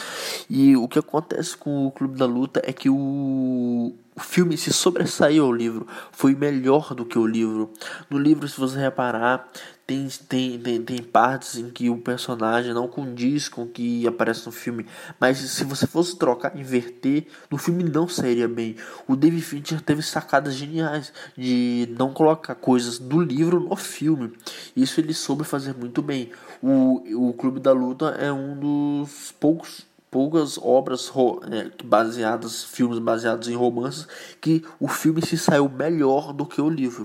E 0.48 0.78
o 0.78 0.88
que 0.88 1.00
acontece 1.00 1.58
com 1.58 1.88
o 1.88 1.92
Clube 1.92 2.20
da 2.20 2.28
Luta 2.28 2.62
é 2.64 2.72
que 2.72 2.88
o, 2.88 3.96
o 4.16 4.22
filme 4.22 4.58
se 4.58 4.72
sobressaiu 4.72 5.44
ao 5.44 5.52
livro, 5.52 5.86
foi 6.12 6.34
melhor 6.34 6.96
do 6.96 7.06
que 7.06 7.20
o 7.20 7.28
livro. 7.28 7.70
No 8.10 8.18
livro, 8.18 8.48
se 8.48 8.58
você 8.58 8.80
reparar, 8.80 9.52
tem, 9.86 10.08
tem, 10.30 10.58
tem, 10.58 10.82
tem 10.82 11.04
partes 11.04 11.58
em 11.58 11.70
que 11.70 11.90
o 11.90 11.98
personagem 11.98 12.74
não 12.74 12.88
condiz 12.88 13.50
com 13.50 13.64
o 13.64 13.68
que 13.68 14.08
aparece 14.08 14.46
no 14.46 14.54
filme. 14.54 14.86
Mas 15.20 15.38
se 15.38 15.66
você 15.66 15.86
fosse 15.86 16.18
trocar, 16.18 16.58
inverter, 16.58 17.28
no 17.52 17.58
filme 17.58 17.84
não 17.84 18.08
sairia 18.08 18.48
bem. 18.48 18.78
O 19.06 19.18
David 19.18 19.44
Fincher 19.44 19.82
teve 19.82 20.02
sacadas 20.02 20.56
geniais 20.56 21.12
de 21.38 21.94
não 22.00 22.14
colocar 22.14 22.56
coisas 22.56 22.98
do 22.98 23.22
livro 23.22 23.60
no 23.60 23.76
filme. 23.76 24.32
Isso 24.76 25.02
ele 25.02 25.14
soube 25.14 25.44
fazer 25.44 25.76
muito 25.76 26.02
bem. 26.02 26.32
O, 26.62 27.30
o 27.30 27.34
Clube 27.34 27.60
da 27.60 27.74
Luta 27.74 28.16
é 28.18 28.32
um 28.32 28.58
dos 28.58 29.34
poucos 29.34 29.86
poucas 30.16 30.58
obras 30.58 31.12
é, 31.52 31.70
baseadas, 31.84 32.64
filmes 32.64 33.00
baseados 33.00 33.50
em 33.50 33.54
romances, 33.54 34.08
que 34.40 34.64
o 34.80 34.88
filme 34.88 35.22
se 35.22 35.38
saiu 35.38 35.68
melhor 35.68 36.32
do 36.32 36.46
que 36.46 36.62
o 36.62 36.70
livro. 36.70 37.04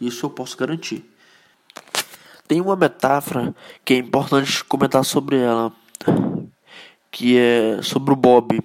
Isso 0.00 0.26
eu 0.26 0.30
posso 0.30 0.56
garantir. 0.56 1.04
Tem 2.46 2.60
uma 2.60 2.76
metáfora 2.76 3.52
que 3.84 3.94
é 3.94 3.96
importante 3.96 4.62
comentar 4.62 5.04
sobre 5.04 5.38
ela, 5.38 5.72
que 7.10 7.36
é 7.36 7.82
sobre 7.82 8.12
o 8.12 8.16
Bob, 8.16 8.60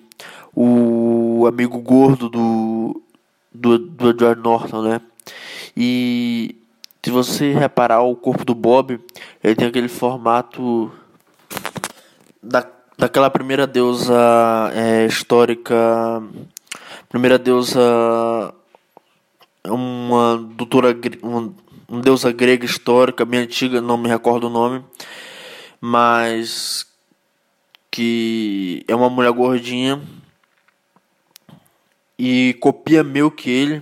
o 0.56 1.48
amigo 1.48 1.80
gordo 1.80 2.30
do, 2.30 3.02
do, 3.52 3.80
do 3.80 4.10
Edward 4.12 4.40
Norton, 4.40 4.84
né? 4.84 5.02
E 5.76 6.56
se 7.04 7.10
você 7.10 7.52
reparar 7.52 8.04
o 8.04 8.16
corpo 8.16 8.46
do 8.46 8.54
Bob, 8.54 9.00
ele 9.44 9.56
tem 9.56 9.68
aquele 9.68 9.88
formato 9.88 10.92
da, 12.44 12.77
daquela 12.98 13.30
primeira 13.30 13.68
deusa 13.68 14.16
é, 14.74 15.06
histórica, 15.06 15.76
primeira 17.10 17.38
deusa, 17.38 18.54
uma 19.66 20.38
doutora, 20.38 20.98
uma 21.22 21.54
uma 21.88 22.02
deusa 22.02 22.32
grega 22.32 22.66
histórica, 22.66 23.24
bem 23.24 23.42
antiga, 23.42 23.80
não 23.80 23.98
me 23.98 24.10
recordo 24.10 24.48
o 24.48 24.50
nome, 24.50 24.84
mas 25.80 26.86
que 27.90 28.84
é 28.88 28.96
uma 28.96 29.10
mulher 29.10 29.32
gordinha 29.32 30.02
e 32.20 32.56
copia 32.60 33.04
meio 33.04 33.32
que 33.32 33.50
ele, 33.50 33.82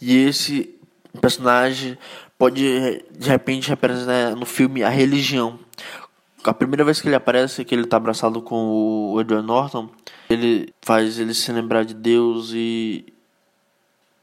e 0.00 0.16
esse 0.16 0.74
personagem 1.20 1.96
pode 2.36 3.04
de 3.10 3.28
repente 3.28 3.68
representar 3.68 4.34
no 4.34 4.44
filme 4.44 4.82
a 4.82 4.88
religião. 4.88 5.58
A 6.48 6.54
primeira 6.54 6.82
vez 6.82 7.00
que 7.00 7.08
ele 7.08 7.14
aparece, 7.14 7.64
que 7.64 7.74
ele 7.74 7.82
está 7.82 7.98
abraçado 7.98 8.40
com 8.40 9.12
o 9.12 9.20
Edward 9.20 9.46
Norton, 9.46 9.90
ele 10.30 10.72
faz 10.80 11.18
ele 11.18 11.34
se 11.34 11.52
lembrar 11.52 11.84
de 11.84 11.92
Deus 11.92 12.52
e 12.54 13.04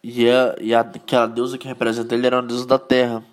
e, 0.04 0.30
a, 0.30 0.56
e 0.62 0.74
a, 0.74 0.82
aquela 0.82 1.28
deusa 1.28 1.58
que 1.58 1.68
representa 1.68 2.14
ele 2.14 2.28
era 2.28 2.38
uma 2.38 2.48
deusa 2.48 2.66
da 2.66 2.78
terra. 2.78 3.24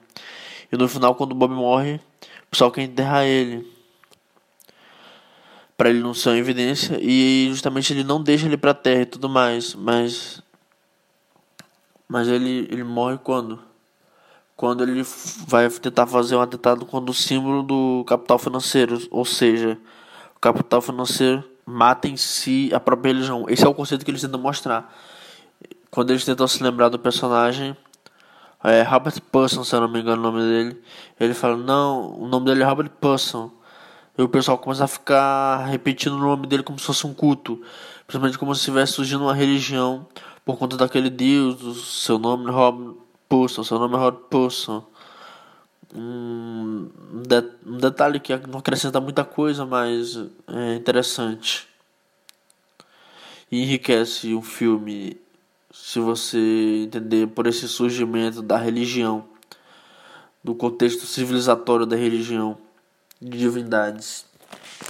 E 0.70 0.76
no 0.76 0.88
final, 0.88 1.14
quando 1.14 1.32
o 1.32 1.34
Bob 1.34 1.52
morre, 1.54 1.96
o 1.96 2.50
pessoal 2.50 2.70
quer 2.70 2.82
enterrar 2.82 3.24
ele. 3.24 3.66
para 5.76 5.90
ele 5.90 6.00
não 6.00 6.14
ser 6.14 6.30
uma 6.30 6.38
evidência. 6.38 6.98
E 7.00 7.46
justamente 7.50 7.92
ele 7.92 8.04
não 8.04 8.22
deixa 8.22 8.46
ele 8.46 8.56
pra 8.56 8.74
terra 8.74 9.02
e 9.02 9.06
tudo 9.06 9.28
mais. 9.28 9.74
Mas. 9.74 10.42
Mas 12.08 12.28
ele, 12.28 12.68
ele 12.70 12.84
morre 12.84 13.18
quando? 13.18 13.71
Quando 14.62 14.84
ele 14.84 15.04
vai 15.48 15.68
tentar 15.68 16.06
fazer 16.06 16.36
um 16.36 16.40
atentado 16.40 16.86
quando 16.86 17.08
o 17.08 17.14
símbolo 17.14 17.64
do 17.64 18.04
capital 18.06 18.38
financeiro. 18.38 18.96
Ou 19.10 19.24
seja, 19.24 19.76
o 20.36 20.38
capital 20.38 20.80
financeiro 20.80 21.42
mata 21.66 22.06
em 22.06 22.16
si 22.16 22.70
a 22.72 22.78
própria 22.78 23.12
religião. 23.12 23.44
Esse 23.48 23.64
é 23.64 23.68
o 23.68 23.74
conceito 23.74 24.04
que 24.04 24.10
eles 24.12 24.20
tentam 24.20 24.40
mostrar 24.40 24.88
quando 25.92 26.10
eles 26.10 26.24
tentam 26.24 26.48
se 26.48 26.62
lembrar 26.62 26.88
do 26.88 26.98
personagem, 26.98 27.76
é 28.64 28.82
Robert 28.82 29.20
Person, 29.30 29.62
se 29.62 29.76
eu 29.76 29.80
não 29.82 29.88
me 29.88 30.00
engano 30.00 30.22
o 30.22 30.32
nome 30.32 30.40
dele, 30.40 30.80
ele 31.20 31.34
fala, 31.34 31.54
não, 31.54 32.18
o 32.18 32.26
nome 32.26 32.46
dele 32.46 32.62
é 32.62 32.64
Robert 32.64 32.88
Person. 32.98 33.50
E 34.16 34.22
o 34.22 34.28
pessoal 34.28 34.56
começa 34.56 34.84
a 34.84 34.88
ficar 34.88 35.66
repetindo 35.66 36.14
o 36.14 36.18
nome 36.18 36.46
dele 36.46 36.62
como 36.62 36.78
se 36.78 36.86
fosse 36.86 37.06
um 37.06 37.12
culto. 37.12 37.60
Principalmente 38.06 38.38
como 38.38 38.54
se 38.54 38.60
estivesse 38.60 38.94
surgindo 38.94 39.24
uma 39.24 39.34
religião 39.34 40.06
por 40.46 40.56
conta 40.56 40.78
daquele 40.78 41.10
Deus, 41.10 42.02
seu 42.02 42.18
nome 42.18 42.50
Robert 42.50 42.94
Person, 43.32 43.64
seu 43.64 43.78
nome 43.78 43.94
é 43.94 43.98
Robert 43.98 44.24
Person. 44.28 44.84
Um, 45.94 46.90
um 47.66 47.78
detalhe 47.78 48.20
que 48.20 48.36
não 48.46 48.58
acrescenta 48.58 49.00
muita 49.00 49.24
coisa, 49.24 49.64
mas 49.64 50.18
é 50.46 50.74
interessante. 50.74 51.66
E 53.50 53.62
enriquece 53.62 54.34
o 54.34 54.42
filme 54.42 55.18
se 55.72 55.98
você 55.98 56.82
entender 56.84 57.26
por 57.28 57.46
esse 57.46 57.66
surgimento 57.66 58.42
da 58.42 58.58
religião, 58.58 59.24
do 60.44 60.54
contexto 60.54 61.06
civilizatório 61.06 61.86
da 61.86 61.96
religião, 61.96 62.58
de 63.18 63.38
divindades. 63.38 64.26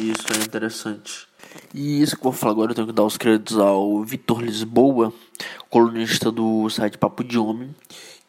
Isso 0.00 0.26
é 0.36 0.42
interessante. 0.42 1.28
E 1.72 2.02
isso 2.02 2.16
que 2.16 2.26
eu 2.26 2.32
vou 2.32 2.32
falar 2.32 2.52
agora, 2.52 2.72
eu 2.72 2.74
tenho 2.74 2.88
que 2.88 2.92
dar 2.92 3.04
os 3.04 3.16
créditos 3.16 3.56
ao 3.58 4.02
Vitor 4.02 4.42
Lisboa, 4.42 5.12
colunista 5.70 6.32
do 6.32 6.68
site 6.70 6.98
Papo 6.98 7.22
de 7.22 7.38
Homem, 7.38 7.72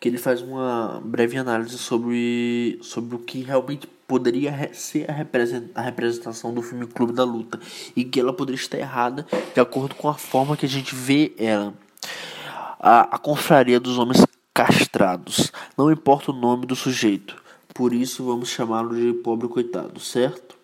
que 0.03 0.09
ele 0.09 0.17
faz 0.17 0.41
uma 0.41 1.01
breve 1.01 1.37
análise 1.37 1.77
sobre, 1.77 2.77
sobre 2.81 3.15
o 3.15 3.19
que 3.19 3.41
realmente 3.41 3.87
poderia 4.05 4.69
ser 4.73 5.09
a 5.09 5.81
representação 5.81 6.53
do 6.53 6.61
filme 6.61 6.85
Clube 6.85 7.13
da 7.13 7.23
Luta 7.23 7.57
e 7.95 8.03
que 8.03 8.19
ela 8.19 8.33
poderia 8.33 8.59
estar 8.59 8.77
errada 8.77 9.25
de 9.53 9.61
acordo 9.61 9.95
com 9.95 10.09
a 10.09 10.13
forma 10.13 10.57
que 10.57 10.65
a 10.65 10.69
gente 10.69 10.93
vê 10.93 11.31
ela 11.37 11.73
a, 12.81 13.15
a 13.15 13.17
confraria 13.17 13.79
dos 13.79 13.97
homens 13.97 14.27
castrados. 14.53 15.53
Não 15.77 15.89
importa 15.89 16.31
o 16.31 16.35
nome 16.35 16.65
do 16.65 16.75
sujeito. 16.75 17.41
Por 17.73 17.93
isso 17.93 18.25
vamos 18.25 18.49
chamá-lo 18.49 18.93
de 18.93 19.13
pobre 19.13 19.47
coitado, 19.47 20.01
certo? 20.01 20.57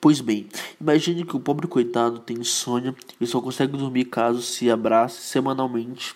Pois 0.00 0.20
bem, 0.20 0.46
imagine 0.80 1.24
que 1.24 1.34
o 1.34 1.40
pobre 1.40 1.66
coitado 1.66 2.20
tem 2.20 2.38
insônia 2.38 2.94
e 3.20 3.26
só 3.26 3.40
consegue 3.40 3.76
dormir 3.76 4.04
caso 4.04 4.40
se 4.40 4.70
abrace 4.70 5.20
semanalmente 5.20 6.14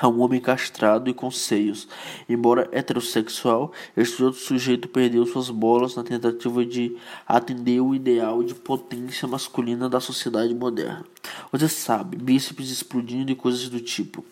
a 0.00 0.08
um 0.08 0.20
homem 0.20 0.40
castrado 0.40 1.10
e 1.10 1.14
com 1.14 1.30
seios. 1.30 1.86
Embora 2.28 2.68
heterossexual, 2.72 3.72
este 3.96 4.24
outro 4.24 4.40
sujeito 4.40 4.88
perdeu 4.88 5.26
suas 5.26 5.50
bolas 5.50 5.94
na 5.94 6.02
tentativa 6.02 6.64
de 6.64 6.96
atender 7.28 7.80
o 7.80 7.94
ideal 7.94 8.42
de 8.42 8.54
potência 8.54 9.28
masculina 9.28 9.88
da 9.88 10.00
sociedade 10.00 10.54
moderna. 10.54 11.04
Você 11.52 11.68
sabe, 11.68 12.16
bíceps 12.16 12.70
explodindo 12.70 13.30
e 13.30 13.36
coisas 13.36 13.68
do 13.68 13.80
tipo. 13.80 14.24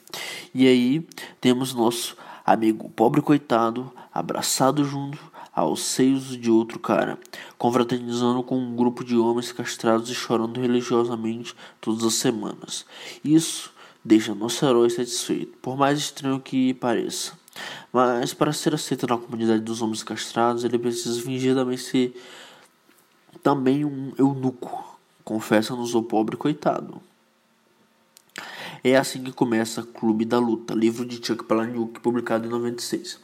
E 0.55 0.67
aí 0.67 1.07
temos 1.41 1.75
nosso 1.75 2.17
amigo 2.47 2.89
pobre 2.89 3.21
coitado 3.21 3.93
abraçado 4.13 4.85
junto 4.85 5.19
aos 5.55 5.83
seios 5.83 6.37
de 6.37 6.51
outro 6.51 6.79
cara, 6.79 7.19
confraternizando 7.59 8.43
com 8.43 8.57
um 8.57 8.77
grupo 8.77 9.05
de 9.05 9.17
homens 9.17 9.51
castrados 9.51 10.09
e 10.09 10.15
chorando 10.15 10.61
religiosamente 10.61 11.55
todas 11.81 12.05
as 12.05 12.15
semanas. 12.15 12.87
Isso 13.25 13.73
deixa 14.09 14.35
herói 14.62 14.88
satisfeito, 14.88 15.59
por 15.59 15.77
mais 15.77 15.99
estranho 15.99 16.41
que 16.41 16.73
pareça. 16.75 17.33
Mas 17.93 18.33
para 18.33 18.53
ser 18.53 18.75
aceito 18.75 19.07
na 19.07 19.19
comunidade 19.19 19.61
dos 19.61 19.83
homens 19.83 20.03
castrados, 20.03 20.65
ele 20.65 20.79
precisa 20.79 21.21
fingir 21.21 21.55
também 21.55 21.77
ser 21.77 22.19
também 23.43 23.85
um 23.85 24.12
eunuco, 24.17 24.99
confessa-nos 25.23 25.95
o 25.95 26.03
pobre 26.03 26.37
coitado. 26.37 27.00
É 28.83 28.97
assim 28.97 29.23
que 29.23 29.33
começa 29.33 29.83
Clube 29.83 30.25
da 30.25 30.38
Luta, 30.38 30.73
livro 30.75 31.05
de 31.05 31.25
Chuck 31.25 31.45
Palahniuk, 31.45 32.00
publicado 32.00 32.47
em 32.47 32.50
96. 32.50 33.21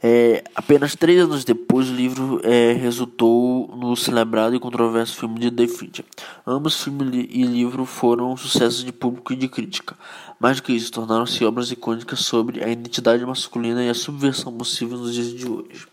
É, 0.00 0.44
apenas 0.54 0.94
três 0.94 1.20
anos 1.20 1.44
depois, 1.44 1.88
o 1.88 1.92
livro 1.92 2.40
é, 2.44 2.72
resultou 2.72 3.68
no 3.76 3.96
celebrado 3.96 4.54
e 4.54 4.60
controverso 4.60 5.16
filme 5.16 5.40
de 5.40 5.50
The 5.50 5.66
Fincher. 5.66 6.04
Ambos, 6.46 6.82
filme 6.82 7.28
e 7.28 7.42
livro, 7.42 7.84
foram 7.84 8.36
sucessos 8.36 8.84
de 8.84 8.92
público 8.92 9.32
e 9.32 9.36
de 9.36 9.48
crítica. 9.48 9.96
Mais 10.38 10.58
do 10.58 10.62
que 10.62 10.72
isso, 10.72 10.92
tornaram-se 10.92 11.44
obras 11.44 11.72
icônicas 11.72 12.20
sobre 12.20 12.62
a 12.62 12.68
identidade 12.68 13.26
masculina 13.26 13.82
e 13.82 13.88
a 13.88 13.94
subversão 13.94 14.56
possível 14.56 14.98
nos 14.98 15.12
dias 15.12 15.32
de 15.32 15.48
hoje. 15.48 15.88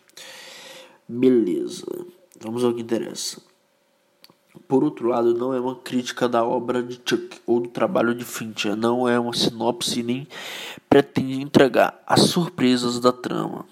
Beleza, 1.08 1.86
vamos 2.40 2.64
ao 2.64 2.74
que 2.74 2.82
interessa. 2.82 3.42
Por 4.68 4.84
outro 4.84 5.10
lado, 5.10 5.34
não 5.34 5.54
é 5.54 5.60
uma 5.60 5.76
crítica 5.76 6.30
da 6.30 6.44
obra 6.44 6.82
de 6.82 7.00
Chuck 7.04 7.40
ou 7.46 7.60
do 7.60 7.70
trabalho 7.70 8.16
de 8.16 8.24
Fincher, 8.24 8.76
não 8.76 9.08
é 9.08 9.20
uma 9.20 9.34
sinopse 9.34 10.02
nem 10.02 10.28
pretende 10.90 11.42
entregar 11.42 12.02
as 12.08 12.22
surpresas 12.22 13.00
da 13.00 13.12
trama. 13.12 13.66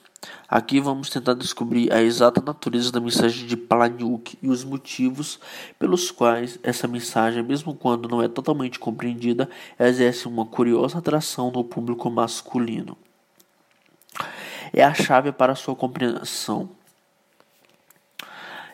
Aqui 0.55 0.79
vamos 0.79 1.09
tentar 1.09 1.33
descobrir 1.33 1.91
a 1.91 1.99
exata 1.99 2.39
natureza 2.39 2.91
da 2.91 2.99
mensagem 2.99 3.47
de 3.47 3.57
Palahniuk 3.57 4.37
e 4.39 4.47
os 4.47 4.63
motivos 4.63 5.39
pelos 5.79 6.11
quais 6.11 6.59
essa 6.61 6.87
mensagem, 6.87 7.41
mesmo 7.41 7.73
quando 7.73 8.07
não 8.07 8.21
é 8.21 8.27
totalmente 8.27 8.77
compreendida, 8.77 9.49
exerce 9.79 10.27
uma 10.27 10.45
curiosa 10.45 10.99
atração 10.99 11.49
no 11.49 11.63
público 11.63 12.07
masculino. 12.07 12.95
É 14.71 14.83
a 14.83 14.93
chave 14.93 15.31
para 15.31 15.55
sua 15.55 15.75
compreensão. 15.75 16.69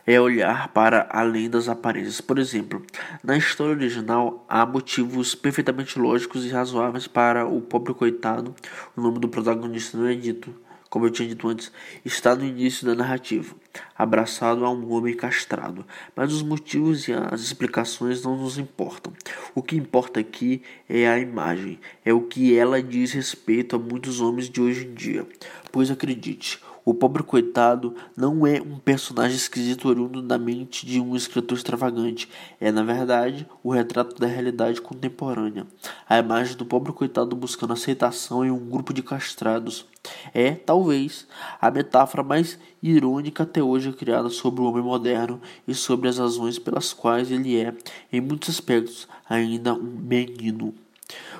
É 0.06 0.20
olhar 0.20 0.68
para 0.74 1.08
além 1.10 1.50
das 1.50 1.70
aparências. 1.70 2.20
Por 2.20 2.40
exemplo, 2.40 2.86
na 3.24 3.38
história 3.38 3.74
original 3.74 4.46
há 4.50 4.66
motivos 4.66 5.34
perfeitamente 5.34 5.98
lógicos 5.98 6.44
e 6.44 6.50
razoáveis 6.50 7.08
para 7.08 7.48
o 7.48 7.62
pobre 7.62 7.94
coitado. 7.94 8.54
O 8.98 9.02
nome 9.02 9.18
do 9.20 9.30
protagonista 9.30 9.98
não 9.98 10.08
é 10.08 10.14
dito 10.14 10.54
como 10.90 11.06
eu 11.06 11.10
tinha 11.12 11.30
dito 11.30 11.48
antes, 11.48 11.72
está 12.04 12.36
no 12.36 12.44
início 12.44 12.86
da 12.86 12.96
narrativa, 12.96 13.56
abraçado 13.96 14.66
a 14.66 14.72
um 14.72 14.92
homem 14.92 15.16
castrado. 15.16 15.86
Mas 16.16 16.34
os 16.34 16.42
motivos 16.42 17.08
e 17.08 17.14
as 17.14 17.42
explicações 17.42 18.24
não 18.24 18.36
nos 18.36 18.58
importam. 18.58 19.14
O 19.54 19.62
que 19.62 19.76
importa 19.76 20.20
aqui 20.20 20.62
é 20.88 21.08
a 21.08 21.20
imagem, 21.20 21.80
é 22.04 22.12
o 22.12 22.22
que 22.22 22.58
ela 22.58 22.82
diz 22.82 23.12
respeito 23.12 23.76
a 23.76 23.80
muitos 23.80 24.20
homens 24.20 24.50
de 24.50 24.60
hoje 24.60 24.88
em 24.88 24.94
dia. 24.94 25.28
Pois 25.72 25.92
acredite, 25.92 26.60
o 26.86 26.94
pobre 26.94 27.24
coitado 27.24 27.96
não 28.16 28.46
é 28.48 28.62
um 28.62 28.78
personagem 28.78 29.36
esquisito 29.36 29.88
oriundo 29.88 30.22
da 30.22 30.38
mente 30.38 30.86
de 30.86 31.00
um 31.00 31.16
escritor 31.16 31.58
extravagante. 31.58 32.30
É, 32.60 32.72
na 32.72 32.84
verdade, 32.84 33.48
o 33.64 33.72
retrato 33.72 34.20
da 34.20 34.28
realidade 34.28 34.82
contemporânea. 34.82 35.68
A 36.08 36.18
imagem 36.18 36.56
do 36.56 36.66
pobre 36.66 36.92
coitado 36.94 37.36
buscando 37.36 37.74
aceitação 37.74 38.46
em 38.46 38.52
um 38.52 38.70
grupo 38.70 38.94
de 38.94 39.04
castrados. 39.04 39.86
É, 40.34 40.52
talvez, 40.52 41.28
a 41.60 41.70
metáfora 41.70 42.24
mais 42.24 42.58
irônica 42.82 43.44
até 43.44 43.62
hoje 43.62 43.92
criada 43.92 44.30
sobre 44.30 44.62
o 44.62 44.66
homem 44.66 44.84
moderno 44.84 45.42
e 45.68 45.74
sobre 45.74 46.08
as 46.08 46.18
razões 46.18 46.58
pelas 46.58 46.94
quais 46.94 47.30
ele 47.30 47.60
é, 47.60 47.74
em 48.12 48.22
muitos 48.22 48.50
aspectos, 48.50 49.08
ainda 49.30 49.74
um 49.74 49.84
menino. 49.84 50.74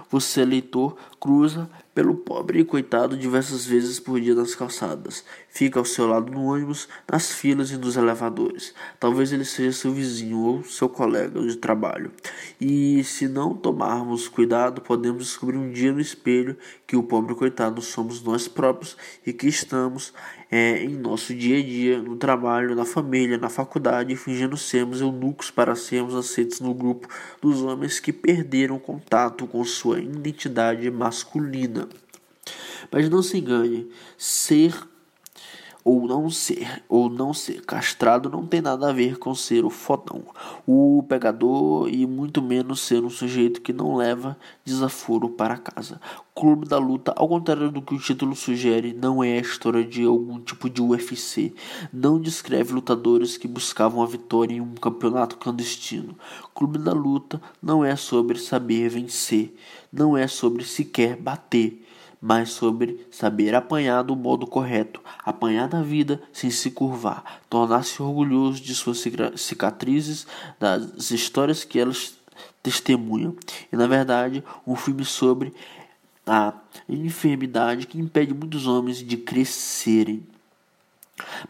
Você, 0.10 0.44
leitor, 0.44 0.98
cruza 1.20 1.70
pelo 1.94 2.16
pobre 2.16 2.60
e 2.60 2.66
coitado 2.66 3.18
diversas 3.18 3.66
vezes 3.66 4.00
por 4.00 4.20
dia 4.20 4.36
nas 4.36 4.56
calçadas. 4.56 5.24
Fica 5.50 5.80
ao 5.80 5.86
seu 5.86 6.08
lado 6.08 6.32
no 6.32 6.46
ônibus, 6.46 6.88
nas 7.12 7.32
filas 7.32 7.72
e 7.72 7.78
nos 7.78 7.98
elevadores. 7.98 8.74
Talvez 9.00 9.32
ele 9.32 9.44
seja 9.44 9.72
seu 9.72 9.92
vizinho 9.92 10.40
ou 10.40 10.64
seu 10.64 10.88
colega 10.88 11.42
de 11.42 11.58
trabalho. 11.58 12.12
E 12.62 13.04
se 13.04 13.28
não 13.28 13.54
tomarmos 13.54 14.28
cuidado, 14.28 14.82
podemos 14.82 15.26
descobrir 15.26 15.58
um 15.58 15.72
dia 15.72 15.92
no 15.92 16.00
espelho 16.00 16.56
que 16.88 16.96
o 16.96 17.04
pobre 17.04 17.36
coitado 17.36 17.82
somos 17.82 18.22
nós 18.24 18.48
próprios 18.48 18.96
e 19.26 19.34
que 19.34 19.48
estamos 19.48 20.14
é, 20.52 20.84
em 20.84 20.96
nosso 20.96 21.34
dia 21.34 21.60
a 21.60 21.64
dia, 21.64 22.02
no 22.02 22.16
trabalho, 22.16 22.76
na 22.76 22.86
família, 22.86 23.38
na 23.38 23.50
faculdade, 23.50 24.16
fingindo 24.16 24.58
sermos 24.58 25.02
eunucos 25.02 25.52
para 25.52 25.76
sermos 25.76 26.16
aceitos 26.16 26.60
no 26.60 26.74
grupo 26.74 27.08
dos 27.42 27.62
homens 27.62 28.00
que 28.00 28.12
perderam 28.12 28.80
contato 28.80 29.46
com 29.46 29.64
sua 29.64 30.00
identidade 30.00 30.90
masculina. 30.90 31.89
Mas 32.92 33.10
não 33.10 33.22
se 33.22 33.38
engane, 33.38 33.90
ser 34.18 34.74
ou 35.84 36.08
não 36.08 36.30
ser, 36.30 36.84
ou 36.90 37.10
não 37.10 37.34
ser 37.34 37.66
castrado 37.66 38.30
não 38.30 38.46
tem 38.46 38.62
nada 38.62 38.90
a 38.90 38.94
ver 38.94 39.18
com 39.18 39.34
ser 39.34 39.64
o 39.64 39.70
fodão, 39.70 40.24
o 40.68 41.04
pegador 41.08 41.90
e 41.90 42.06
muito 42.06 42.42
menos 42.42 42.82
ser 42.82 43.04
um 43.04 43.10
sujeito 43.10 43.62
que 43.62 43.72
não 43.72 43.96
leva 43.96 44.38
desaforo 44.64 45.30
para 45.30 45.58
casa. 45.58 46.00
Clube 46.36 46.68
da 46.68 46.78
Luta, 46.78 47.14
ao 47.16 47.28
contrário 47.28 47.72
do 47.72 47.82
que 47.82 47.96
o 47.96 48.00
título 48.00 48.36
sugere, 48.36 48.94
não 48.94 49.24
é 49.24 49.38
a 49.38 49.42
história 49.42 49.84
de 49.84 50.04
algum 50.04 50.40
tipo 50.40 50.70
de 50.70 50.82
UFC. 50.82 51.54
Não 51.92 52.20
descreve 52.20 52.72
lutadores 52.72 53.36
que 53.36 53.48
buscavam 53.48 54.02
a 54.04 54.06
vitória 54.06 54.54
em 54.56 54.62
um 54.62 54.76
campeonato 54.76 55.38
clandestino. 55.38 56.16
Clube 56.54 56.78
da 56.78 56.94
Luta 56.94 57.42
não 57.62 57.84
é 57.84 57.96
sobre 57.96 58.38
saber 58.38 58.90
vencer, 58.90 59.54
não 59.92 60.16
é 60.16 60.28
sobre 60.28 60.64
sequer 60.64 61.18
bater 61.18 61.84
mas 62.22 62.52
sobre 62.52 63.08
saber 63.12 63.56
apanhar 63.56 64.04
do 64.04 64.16
modo 64.16 64.46
correto, 64.46 65.02
apanhar 65.24 65.68
da 65.68 65.82
vida 65.82 66.22
sem 66.34 66.50
se 66.50 66.72
curvar, 66.72 67.42
tornar-se 67.50 68.02
orgulhoso 68.02 68.62
de 68.62 68.76
suas 68.76 69.04
cicatrizes, 69.36 70.28
das 70.60 71.12
histórias 71.12 71.64
que 71.64 71.80
elas 71.80 72.18
testemunham. 72.62 73.36
E 73.72 73.76
na 73.76 73.88
verdade, 73.88 74.44
um 74.68 74.76
filme 74.76 75.06
sobre 75.06 75.54
a 76.26 76.54
enfermidade 76.88 77.88
que 77.88 78.00
impede 78.00 78.34
muitos 78.34 78.68
homens 78.68 78.98
de 78.98 79.18
crescerem. 79.18 80.24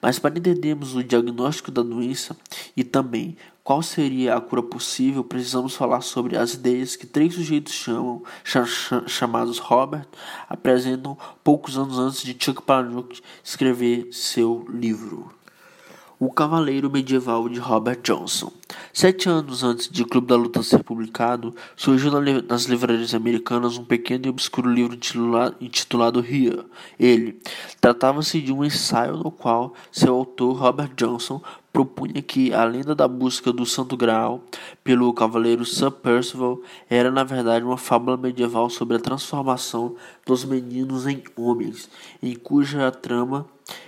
Mas 0.01 0.17
para 0.17 0.37
entendermos 0.37 0.95
o 0.95 1.03
diagnóstico 1.03 1.71
da 1.71 1.83
doença 1.83 2.35
e 2.75 2.83
também 2.83 3.37
qual 3.63 3.81
seria 3.81 4.35
a 4.35 4.41
cura 4.41 4.63
possível, 4.63 5.23
precisamos 5.23 5.75
falar 5.75 6.01
sobre 6.01 6.37
as 6.37 6.53
ideias 6.53 6.95
que 6.95 7.05
três 7.05 7.35
sujeitos 7.35 7.73
chamam, 7.73 8.23
chamados 9.07 9.59
Robert 9.59 10.07
apresentam 10.47 11.17
poucos 11.43 11.77
anos 11.77 11.99
antes 11.99 12.23
de 12.23 12.35
Chuck 12.39 12.61
Palahniuk 12.63 13.21
escrever 13.43 14.07
seu 14.11 14.65
livro. 14.69 15.31
O 16.21 16.29
Cavaleiro 16.29 16.89
Medieval 16.89 17.47
de 17.47 17.59
Robert 17.59 18.01
Johnson. 18.03 18.51
Sete 18.91 19.29
anos 19.29 19.63
antes 19.63 19.87
de 19.87 20.03
Clube 20.03 20.27
da 20.27 20.35
Luta 20.35 20.61
ser 20.61 20.83
publicado, 20.83 21.55
surgiu 21.77 22.11
nas 22.41 22.65
livrarias 22.65 23.13
americanas 23.13 23.77
um 23.77 23.85
pequeno 23.85 24.25
e 24.25 24.29
obscuro 24.29 24.69
livro 24.69 24.97
intitulado 25.61 26.19
Here. 26.19 26.65
Ele 26.99 27.39
tratava-se 27.79 28.41
de 28.41 28.51
um 28.51 28.65
ensaio 28.65 29.15
no 29.15 29.31
qual 29.31 29.73
seu 29.93 30.13
autor, 30.13 30.57
Robert 30.57 30.91
Johnson, 30.93 31.41
propunha 31.71 32.21
que 32.21 32.53
a 32.53 32.63
lenda 32.63 32.95
da 32.95 33.07
busca 33.07 33.51
do 33.53 33.65
Santo 33.65 33.95
Graal 33.95 34.43
pelo 34.83 35.13
cavaleiro 35.13 35.65
Sir 35.65 35.91
Percival 35.91 36.61
era 36.89 37.11
na 37.11 37.23
verdade 37.23 37.63
uma 37.63 37.77
fábula 37.77 38.17
medieval 38.17 38.69
sobre 38.69 38.97
a 38.97 38.99
transformação 38.99 39.95
dos 40.25 40.43
meninos 40.43 41.07
em 41.07 41.23
homens, 41.35 41.89
em 42.21 42.35
cuja 42.35 42.91
trama 42.91 43.45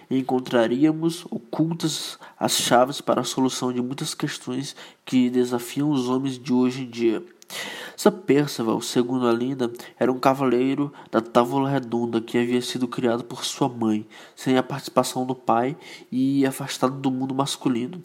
encontraríamos 0.10 1.26
ocultas 1.30 2.20
as 2.38 2.58
chaves 2.58 3.02
para 3.02 3.22
a 3.22 3.26
solução 3.26 3.72
de 3.72 3.82
muitas 3.82 4.14
questões 4.14 4.76
que 5.06 5.30
desafiam 5.30 5.90
os 5.90 6.10
homens 6.10 6.38
de 6.38 6.54
hoje 6.54 6.84
em 6.84 6.90
dia. 6.90 7.24
Sir 8.02 8.14
Percival, 8.14 8.82
segundo 8.82 9.28
a 9.28 9.32
lenda, 9.32 9.72
era 10.00 10.12
um 10.12 10.18
cavaleiro 10.18 10.92
da 11.12 11.22
Távola 11.22 11.70
Redonda 11.70 12.20
que 12.20 12.36
havia 12.36 12.60
sido 12.60 12.88
criado 12.88 13.24
por 13.24 13.46
sua 13.46 13.70
mãe, 13.70 14.08
sem 14.36 14.58
a 14.58 14.64
participação 14.64 15.24
do 15.24 15.36
pai 15.36 15.78
e 16.12 16.44
afastado 16.44 16.96
do 16.96 17.12
mundo 17.12 17.36
masculino. 17.36 18.04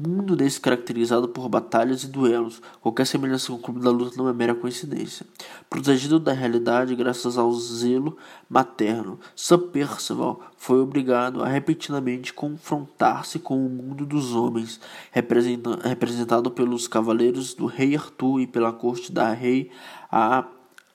Mundo 0.00 0.36
desse 0.36 0.60
caracterizado 0.60 1.28
por 1.28 1.48
batalhas 1.48 2.04
e 2.04 2.06
duelos. 2.06 2.62
Qualquer 2.80 3.04
semelhança 3.04 3.48
com 3.48 3.54
o 3.54 3.58
clube 3.58 3.80
da 3.80 3.90
luta 3.90 4.16
não 4.16 4.28
é 4.28 4.32
mera 4.32 4.54
coincidência. 4.54 5.26
Protegido 5.68 6.20
da 6.20 6.32
realidade 6.32 6.94
graças 6.94 7.36
ao 7.36 7.52
zelo 7.52 8.16
materno, 8.48 9.18
Sir 9.34 9.58
Percival 9.58 10.40
foi 10.56 10.78
obrigado 10.78 11.42
a 11.42 11.48
repetidamente 11.48 12.32
confrontar-se 12.32 13.40
com 13.40 13.66
o 13.66 13.68
mundo 13.68 14.06
dos 14.06 14.36
homens, 14.36 14.78
representado 15.10 16.48
pelos 16.52 16.86
cavaleiros 16.86 17.52
do 17.52 17.66
rei 17.66 17.96
Arthur 17.96 18.42
e 18.42 18.46
pela 18.46 18.72
corte 18.72 19.10
da 19.10 19.32
rei 19.32 19.68
a 20.12 20.46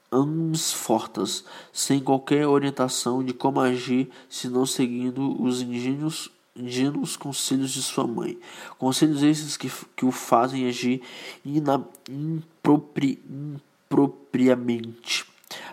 Amsfortas, 0.09 1.43
sem 1.73 1.99
qualquer 1.99 2.47
orientação 2.47 3.21
de 3.21 3.33
como 3.33 3.59
agir, 3.59 4.09
senão 4.29 4.65
seguindo 4.65 5.41
os 5.43 5.61
engenhos 5.61 6.31
ingênuos 6.55 7.17
conselhos 7.17 7.71
de 7.71 7.81
sua 7.81 8.05
mãe, 8.05 8.37
conselhos 8.77 9.23
esses 9.23 9.57
que, 9.57 9.71
que 9.95 10.05
o 10.05 10.11
fazem 10.11 10.67
agir 10.67 11.01
ina, 11.43 11.83
impropri, 12.09 13.19
impropriamente. 13.27 15.25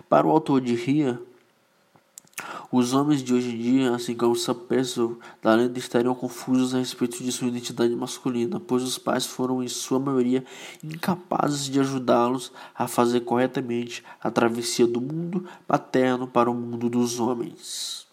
Para 0.09 0.27
o 0.27 0.31
autor 0.31 0.61
de 0.61 0.75
Ria, 0.75 1.21
os 2.73 2.95
homens 2.95 3.23
de 3.23 3.35
hoje 3.35 3.55
em 3.55 3.59
dia, 3.59 3.95
assim 3.95 4.14
como 4.14 4.35
Sapeso 4.37 5.19
da 5.43 5.55
lenda, 5.55 5.79
estariam 5.79 6.14
confusos 6.14 6.75
a 6.75 6.79
respeito 6.79 7.23
de 7.23 7.31
sua 7.31 7.49
identidade 7.49 7.95
masculina, 7.95 8.61
pois 8.61 8.83
os 8.83 8.97
pais 8.97 9.27
foram, 9.27 9.62
em 9.62 9.69
sua 9.69 9.99
maioria, 9.99 10.45
incapazes 10.83 11.64
de 11.64 11.81
ajudá-los 11.81 12.53
a 12.75 12.87
fazer 12.87 13.21
corretamente 13.21 14.03
a 14.21 14.31
travessia 14.31 14.87
do 14.87 15.01
mundo 15.01 15.47
paterno 15.66 16.27
para 16.27 16.51
o 16.51 16.55
mundo 16.55 16.88
dos 16.88 17.21
homens. 17.21 18.10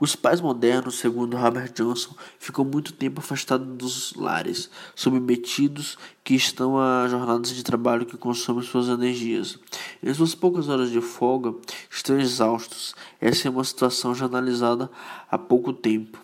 Os 0.00 0.16
pais 0.16 0.40
modernos, 0.40 0.98
segundo 0.98 1.36
Robert 1.36 1.74
Johnson, 1.74 2.14
ficam 2.38 2.64
muito 2.64 2.90
tempo 2.94 3.20
afastados 3.20 3.66
dos 3.76 4.14
lares, 4.14 4.70
submetidos 4.94 5.98
que 6.24 6.34
estão 6.34 6.80
a 6.80 7.06
jornadas 7.06 7.50
de 7.50 7.62
trabalho 7.62 8.06
que 8.06 8.16
consomem 8.16 8.64
suas 8.64 8.88
energias. 8.88 9.58
Em 10.02 10.14
suas 10.14 10.34
poucas 10.34 10.70
horas 10.70 10.90
de 10.90 11.02
folga, 11.02 11.54
estão 11.90 12.18
exaustos. 12.18 12.94
Essa 13.20 13.48
é 13.48 13.50
uma 13.50 13.62
situação 13.62 14.14
já 14.14 14.24
analisada 14.24 14.90
há 15.30 15.36
pouco 15.36 15.70
tempo. 15.70 16.18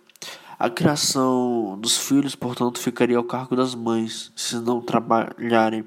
A 0.59 0.71
criação 0.71 1.77
dos 1.79 1.97
filhos, 1.97 2.33
portanto, 2.33 2.79
ficaria 2.79 3.15
ao 3.15 3.23
cargo 3.23 3.55
das 3.55 3.75
mães, 3.75 4.31
se 4.35 4.55
não 4.55 4.81
trabalharem, 4.81 5.85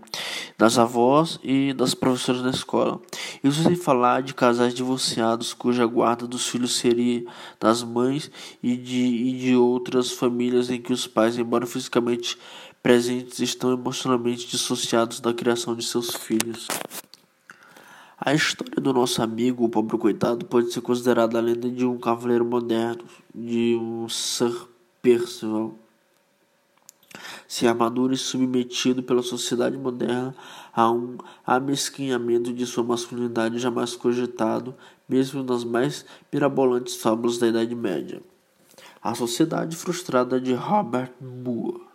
das 0.56 0.78
avós 0.78 1.40
e 1.42 1.72
das 1.72 1.92
professoras 1.92 2.40
da 2.40 2.50
escola. 2.50 3.00
Isso 3.42 3.64
sem 3.64 3.74
falar 3.74 4.22
de 4.22 4.33
casais 4.33 4.72
divorciados, 4.72 5.52
cuja 5.52 5.85
guarda 5.87 6.24
dos 6.24 6.46
filhos 6.46 6.76
seria 6.76 7.24
das 7.59 7.83
mães 7.83 8.30
e 8.62 8.76
de, 8.76 9.00
e 9.00 9.38
de 9.38 9.56
outras 9.56 10.12
famílias 10.12 10.70
em 10.70 10.80
que 10.80 10.92
os 10.92 11.04
pais, 11.04 11.37
embora 11.37 11.66
fisicamente 11.66 12.38
presentes, 12.80 13.40
estão 13.40 13.72
emocionalmente 13.72 14.46
dissociados 14.46 15.18
da 15.18 15.35
criação 15.35 15.74
de 15.74 15.85
seus 15.85 16.14
filhos. 16.14 16.68
A 18.22 18.35
história 18.35 18.74
do 18.78 18.92
nosso 18.92 19.22
amigo, 19.22 19.64
o 19.64 19.68
pobre 19.70 19.96
coitado, 19.96 20.44
pode 20.44 20.70
ser 20.70 20.83
considerada 20.83 21.38
a 21.38 21.40
lenda 21.40 21.70
de 21.70 21.87
um 21.87 21.96
cavaleiro 21.96 22.44
moderno, 22.44 23.02
de 23.35 23.74
um 23.80 24.11
Sir 24.11 24.68
Percival. 25.00 25.74
Se 27.48 27.66
amaduro 27.66 28.12
e 28.12 28.18
submetido 28.18 29.02
pela 29.02 29.22
sociedade 29.22 29.78
moderna 29.78 30.35
a 30.70 30.90
um 30.90 31.16
amesquinhamento 31.46 32.52
de 32.52 32.66
sua 32.66 32.85
masculinidade 32.85 33.59
jamais 33.59 33.96
cogitado, 33.96 34.74
mesmo 35.09 35.42
nas 35.42 35.64
mais 35.64 36.04
mirabolantes 36.30 36.96
fábulas 36.96 37.38
da 37.38 37.46
Idade 37.46 37.74
Média. 37.74 38.20
A 39.02 39.14
Sociedade 39.14 39.74
Frustrada 39.74 40.38
de 40.38 40.52
Robert 40.52 41.14
Moore. 41.22 41.89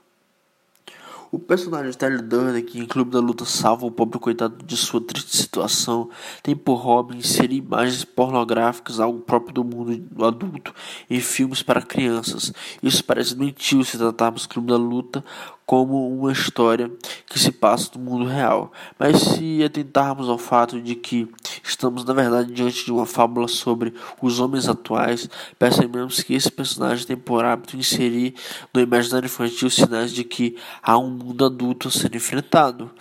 O 1.35 1.39
personagem 1.39 1.91
Tyler 1.91 2.21
Durden, 2.21 2.63
que 2.63 2.79
em 2.79 2.85
Clube 2.85 3.11
da 3.11 3.19
Luta 3.19 3.43
salva 3.43 3.85
o 3.85 3.91
pobre 3.91 4.17
coitado 4.17 4.63
de 4.65 4.77
sua 4.77 5.01
triste 5.01 5.35
situação, 5.35 6.09
tem 6.41 6.55
por 6.55 6.75
hobby 6.75 7.17
inserir 7.17 7.57
imagens 7.57 8.05
pornográficas, 8.05 9.01
algo 9.01 9.19
próprio 9.19 9.55
do 9.55 9.63
mundo 9.65 10.01
adulto, 10.25 10.73
em 11.09 11.19
filmes 11.19 11.61
para 11.61 11.81
crianças. 11.81 12.53
Isso 12.81 13.03
parece 13.03 13.35
mentir 13.35 13.83
se 13.83 13.97
tratarmos 13.97 14.47
Clube 14.47 14.69
da 14.69 14.77
Luta 14.77 15.25
como 15.65 16.07
uma 16.07 16.31
história 16.31 16.91
que 17.27 17.39
se 17.39 17.51
passa 17.51 17.91
no 17.95 18.03
mundo 18.03 18.25
real. 18.25 18.71
Mas 18.99 19.19
se 19.19 19.63
atentarmos 19.63 20.29
ao 20.29 20.37
fato 20.37 20.79
de 20.79 20.95
que 20.95 21.27
estamos, 21.63 22.05
na 22.05 22.13
verdade, 22.13 22.53
diante 22.53 22.85
de 22.85 22.91
uma 22.91 23.05
fábula 23.05 23.47
sobre 23.47 23.93
os 24.21 24.39
homens 24.39 24.67
atuais, 24.67 25.29
percebemos 25.57 26.21
que 26.21 26.33
esse 26.33 26.51
personagem 26.51 27.07
tem 27.07 27.17
por 27.17 27.43
hábito 27.43 27.75
inserir 27.75 28.35
no 28.73 28.81
imaginário 28.81 29.25
infantil 29.25 29.69
sinais 29.69 30.11
de 30.11 30.23
que 30.23 30.55
há 30.81 30.97
um 30.97 31.09
mundo 31.09 31.45
adulto 31.45 31.87
a 31.87 31.91
ser 31.91 32.15
enfrentado. 32.15 32.91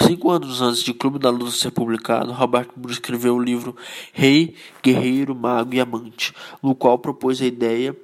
Cinco 0.00 0.30
anos 0.30 0.60
antes 0.60 0.82
de 0.82 0.92
Clube 0.92 1.18
da 1.18 1.30
Luta 1.30 1.50
ser 1.50 1.70
publicado, 1.70 2.32
Robert 2.32 2.68
Moore 2.76 2.92
escreveu 2.92 3.34
o 3.34 3.42
livro 3.42 3.74
Rei, 4.12 4.54
Guerreiro, 4.82 5.34
Mago 5.34 5.74
e 5.74 5.80
Amante, 5.80 6.34
no 6.62 6.74
qual 6.74 6.98
propôs 6.98 7.40
a 7.40 7.46
ideia 7.46 7.96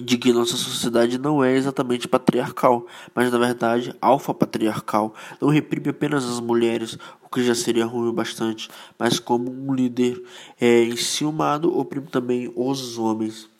de 0.00 0.18
que 0.18 0.32
nossa 0.32 0.56
sociedade 0.56 1.18
não 1.18 1.42
é 1.42 1.54
exatamente 1.54 2.08
patriarcal, 2.08 2.86
mas 3.14 3.30
na 3.30 3.38
verdade 3.38 3.94
alfa-patriarcal. 4.00 5.14
Não 5.40 5.48
reprime 5.48 5.90
apenas 5.90 6.24
as 6.24 6.40
mulheres, 6.40 6.98
o 7.22 7.28
que 7.28 7.42
já 7.42 7.54
seria 7.54 7.86
ruim 7.86 8.12
bastante, 8.12 8.68
mas 8.98 9.18
como 9.18 9.50
um 9.50 9.74
líder 9.74 10.22
é, 10.60 10.84
enciumado, 10.84 11.76
oprime 11.76 12.06
também 12.06 12.52
os 12.54 12.98
homens. 12.98 13.53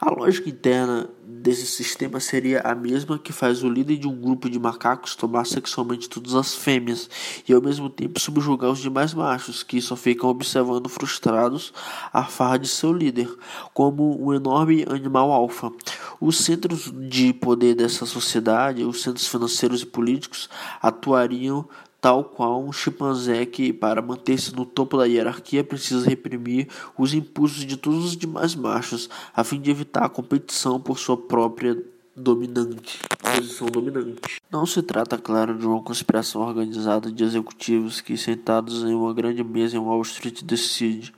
A 0.00 0.10
lógica 0.10 0.48
interna 0.48 1.08
desse 1.24 1.66
sistema 1.66 2.20
seria 2.20 2.60
a 2.60 2.74
mesma 2.74 3.18
que 3.18 3.32
faz 3.32 3.62
o 3.62 3.68
líder 3.68 3.96
de 3.96 4.08
um 4.08 4.20
grupo 4.20 4.50
de 4.50 4.58
macacos 4.58 5.14
tomar 5.14 5.46
sexualmente 5.46 6.08
todas 6.08 6.34
as 6.34 6.54
fêmeas 6.54 7.08
e 7.48 7.52
ao 7.52 7.62
mesmo 7.62 7.88
tempo 7.88 8.18
subjugar 8.18 8.70
os 8.70 8.80
demais 8.80 9.14
machos, 9.14 9.62
que 9.62 9.80
só 9.80 9.96
ficam 9.96 10.28
observando 10.28 10.88
frustrados 10.88 11.72
a 12.12 12.24
farra 12.24 12.58
de 12.58 12.68
seu 12.68 12.92
líder, 12.92 13.32
como 13.72 14.20
um 14.22 14.34
enorme 14.34 14.84
animal 14.88 15.32
alfa. 15.32 15.72
Os 16.20 16.38
centros 16.38 16.92
de 17.08 17.32
poder 17.32 17.74
dessa 17.74 18.06
sociedade, 18.06 18.84
os 18.84 19.02
centros 19.02 19.28
financeiros 19.28 19.82
e 19.82 19.86
políticos, 19.86 20.48
atuariam 20.82 21.68
tal 22.00 22.24
qual 22.24 22.62
um 22.62 22.72
chimpanzé 22.72 23.44
que, 23.46 23.72
para 23.72 24.02
manter-se 24.02 24.54
no 24.54 24.64
topo 24.64 24.96
da 24.96 25.04
hierarquia, 25.04 25.64
precisa 25.64 26.08
reprimir 26.08 26.68
os 26.96 27.14
impulsos 27.14 27.64
de 27.64 27.76
todos 27.76 28.04
os 28.04 28.16
demais 28.16 28.54
machos, 28.54 29.08
a 29.34 29.42
fim 29.42 29.60
de 29.60 29.70
evitar 29.70 30.04
a 30.04 30.08
competição 30.08 30.80
por 30.80 30.98
sua 30.98 31.16
própria 31.16 31.76
dominante, 32.16 32.98
posição 33.20 33.66
dominante. 33.68 34.40
Não 34.50 34.64
se 34.64 34.82
trata, 34.82 35.18
claro, 35.18 35.58
de 35.58 35.66
uma 35.66 35.82
conspiração 35.82 36.40
organizada 36.40 37.12
de 37.12 37.22
executivos 37.22 38.00
que, 38.00 38.16
sentados 38.16 38.82
em 38.84 38.94
uma 38.94 39.12
grande 39.12 39.44
mesa 39.44 39.76
em 39.76 39.80
Wall 39.80 40.00
Street, 40.02 40.42
decide: 40.42 41.12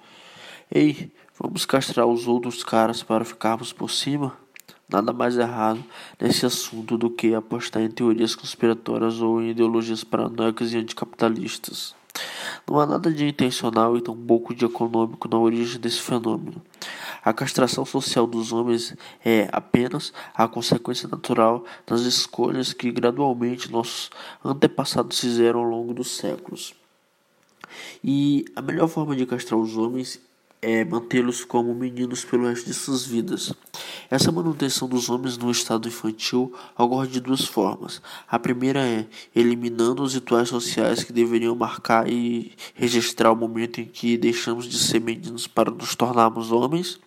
Ei, 0.70 1.12
vamos 1.38 1.64
castrar 1.64 2.06
os 2.06 2.26
outros 2.26 2.64
caras 2.64 3.02
para 3.02 3.24
ficarmos 3.24 3.72
por 3.72 3.90
cima? 3.90 4.36
Nada 4.88 5.12
mais 5.12 5.36
errado 5.36 5.84
nesse 6.18 6.46
assunto 6.46 6.96
do 6.96 7.10
que 7.10 7.34
apostar 7.34 7.82
em 7.82 7.90
teorias 7.90 8.34
conspiratórias 8.34 9.20
ou 9.20 9.42
em 9.42 9.50
ideologias 9.50 10.02
paranoicas 10.02 10.72
e 10.72 10.78
anticapitalistas. 10.78 11.94
Não 12.66 12.80
há 12.80 12.86
nada 12.86 13.12
de 13.12 13.26
intencional 13.26 13.96
e 13.96 14.00
tampouco 14.00 14.54
de 14.54 14.64
econômico 14.64 15.28
na 15.28 15.38
origem 15.38 15.78
desse 15.78 16.00
fenômeno. 16.00 16.62
A 17.22 17.34
castração 17.34 17.84
social 17.84 18.26
dos 18.26 18.50
homens 18.50 18.96
é 19.22 19.48
apenas 19.52 20.12
a 20.34 20.48
consequência 20.48 21.06
natural 21.06 21.64
das 21.86 22.02
escolhas 22.02 22.72
que 22.72 22.90
gradualmente 22.90 23.70
nossos 23.70 24.10
antepassados 24.42 25.20
fizeram 25.20 25.60
ao 25.60 25.66
longo 25.66 25.92
dos 25.92 26.16
séculos. 26.16 26.74
E 28.02 28.46
a 28.56 28.62
melhor 28.62 28.88
forma 28.88 29.14
de 29.14 29.26
castrar 29.26 29.60
os 29.60 29.76
homens 29.76 30.18
é 30.60 30.84
mantê-los 30.84 31.44
como 31.44 31.74
meninos 31.74 32.24
pelo 32.24 32.48
resto 32.48 32.66
de 32.66 32.74
suas 32.74 33.06
vidas. 33.06 33.52
Essa 34.10 34.32
manutenção 34.32 34.88
dos 34.88 35.08
homens 35.08 35.36
no 35.36 35.50
estado 35.50 35.86
infantil 35.86 36.52
ocorre 36.76 37.08
de 37.08 37.20
duas 37.20 37.44
formas. 37.44 38.02
A 38.28 38.38
primeira 38.38 38.80
é 38.80 39.06
eliminando 39.34 40.02
os 40.02 40.14
rituais 40.14 40.48
sociais 40.48 41.04
que 41.04 41.12
deveriam 41.12 41.54
marcar 41.54 42.08
e 42.08 42.52
registrar 42.74 43.30
o 43.30 43.36
momento 43.36 43.80
em 43.80 43.84
que 43.84 44.16
deixamos 44.16 44.66
de 44.66 44.78
ser 44.78 45.00
meninos 45.00 45.46
para 45.46 45.70
nos 45.70 45.94
tornarmos 45.94 46.50
homens. 46.50 46.98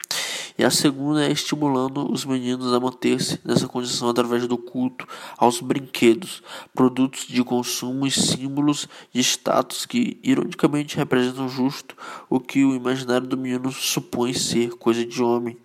E 0.61 0.63
a 0.63 0.69
segunda 0.69 1.25
é 1.25 1.31
estimulando 1.31 2.07
os 2.13 2.23
meninos 2.23 2.71
a 2.71 2.79
manter-se 2.79 3.39
nessa 3.43 3.67
condição 3.67 4.09
através 4.09 4.45
do 4.45 4.59
culto 4.59 5.07
aos 5.35 5.59
brinquedos, 5.59 6.43
produtos 6.71 7.25
de 7.25 7.43
consumo 7.43 8.05
e 8.05 8.11
símbolos 8.11 8.87
de 9.11 9.21
status 9.21 9.87
que, 9.87 10.19
ironicamente, 10.21 10.97
representam 10.97 11.49
justo 11.49 11.97
o 12.29 12.39
que 12.39 12.63
o 12.63 12.75
imaginário 12.75 13.25
do 13.25 13.35
menino 13.35 13.71
supõe 13.71 14.35
ser 14.35 14.75
coisa 14.75 15.03
de 15.03 15.23
homem. 15.23 15.57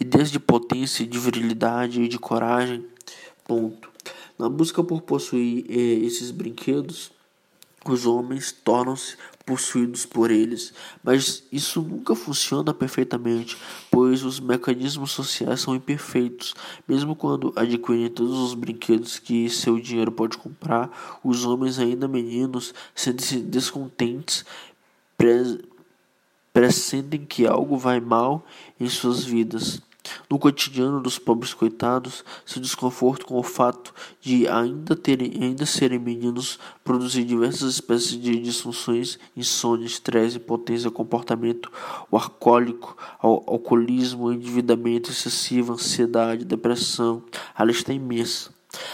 Ideias 0.00 0.32
de 0.32 0.40
potência, 0.40 1.06
de 1.06 1.18
virilidade 1.20 2.02
e 2.02 2.08
de 2.08 2.18
coragem. 2.18 2.84
Ponto. 3.46 3.88
Na 4.36 4.48
busca 4.48 4.82
por 4.82 5.02
possuir 5.02 5.64
eh, 5.68 6.04
esses 6.04 6.32
brinquedos, 6.32 7.12
os 7.84 8.04
homens 8.04 8.50
tornam-se 8.50 9.16
possuídos 9.44 10.06
por 10.06 10.30
eles, 10.30 10.72
mas 11.02 11.42
isso 11.50 11.80
nunca 11.82 12.14
funciona 12.14 12.72
perfeitamente, 12.72 13.56
pois 13.90 14.22
os 14.22 14.38
mecanismos 14.38 15.10
sociais 15.10 15.60
são 15.60 15.74
imperfeitos. 15.74 16.54
Mesmo 16.86 17.16
quando 17.16 17.52
adquirem 17.56 18.08
todos 18.08 18.38
os 18.38 18.54
brinquedos 18.54 19.18
que 19.18 19.48
seu 19.50 19.80
dinheiro 19.80 20.12
pode 20.12 20.38
comprar, 20.38 21.20
os 21.24 21.44
homens 21.44 21.78
ainda 21.78 22.06
meninos 22.06 22.72
sentem-se 22.94 23.40
descontentes, 23.40 24.44
pressentem 26.52 27.24
que 27.24 27.46
algo 27.46 27.76
vai 27.76 28.00
mal 28.00 28.44
em 28.78 28.88
suas 28.88 29.24
vidas. 29.24 29.80
No 30.28 30.38
cotidiano 30.38 31.00
dos 31.00 31.18
pobres 31.18 31.54
coitados, 31.54 32.24
seu 32.44 32.60
desconforto 32.60 33.26
com 33.26 33.38
o 33.38 33.42
fato 33.42 33.92
de 34.20 34.46
ainda, 34.48 34.96
terem, 34.96 35.32
ainda 35.42 35.66
serem 35.66 35.98
meninos 35.98 36.58
produzir 36.84 37.24
diversas 37.24 37.74
espécies 37.74 38.20
de 38.20 38.38
disfunções, 38.38 39.18
insônia, 39.36 39.86
estresse, 39.86 40.36
impotência, 40.36 40.90
comportamento, 40.90 41.70
o 42.10 42.16
alcoólico, 42.16 42.96
ao, 43.18 43.44
alcoolismo, 43.46 44.32
endividamento 44.32 45.10
excessivo, 45.10 45.72
ansiedade, 45.72 46.44
depressão, 46.44 47.22
a 47.54 47.64
lista 47.64 47.92
é 47.92 47.96
imensa. 47.96 48.50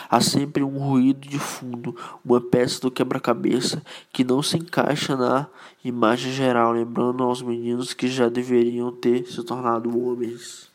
Há 0.09 0.21
sempre 0.21 0.63
um 0.63 0.79
ruído 0.79 1.29
de 1.29 1.39
fundo, 1.39 1.95
uma 2.25 2.41
peça 2.41 2.81
do 2.81 2.91
quebra-cabeça 2.91 3.83
que 4.13 4.25
não 4.25 4.43
se 4.43 4.57
encaixa 4.57 5.15
na 5.17 5.47
imagem 5.85 6.33
geral, 6.33 6.73
lembrando 6.73 7.23
aos 7.23 7.43
meninos 7.43 7.93
que 7.93 8.09
já 8.09 8.29
deveriam 8.29 8.91
ter 8.91 9.27
se 9.27 9.43
tornado 9.43 9.99
homens. 9.99 10.71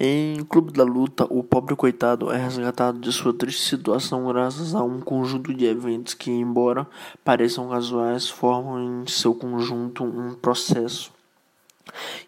Em 0.00 0.44
Clube 0.44 0.72
da 0.72 0.84
Luta, 0.84 1.26
o 1.28 1.42
pobre 1.42 1.74
coitado 1.74 2.30
é 2.30 2.36
resgatado 2.36 3.00
de 3.00 3.10
sua 3.10 3.34
triste 3.34 3.62
situação 3.62 4.28
graças 4.28 4.72
a 4.72 4.80
um 4.80 5.00
conjunto 5.00 5.52
de 5.52 5.64
eventos 5.64 6.14
que, 6.14 6.30
embora 6.30 6.86
pareçam 7.24 7.68
casuais, 7.68 8.28
formam 8.28 9.02
em 9.02 9.08
seu 9.08 9.34
conjunto 9.34 10.04
um 10.04 10.34
processo. 10.34 11.17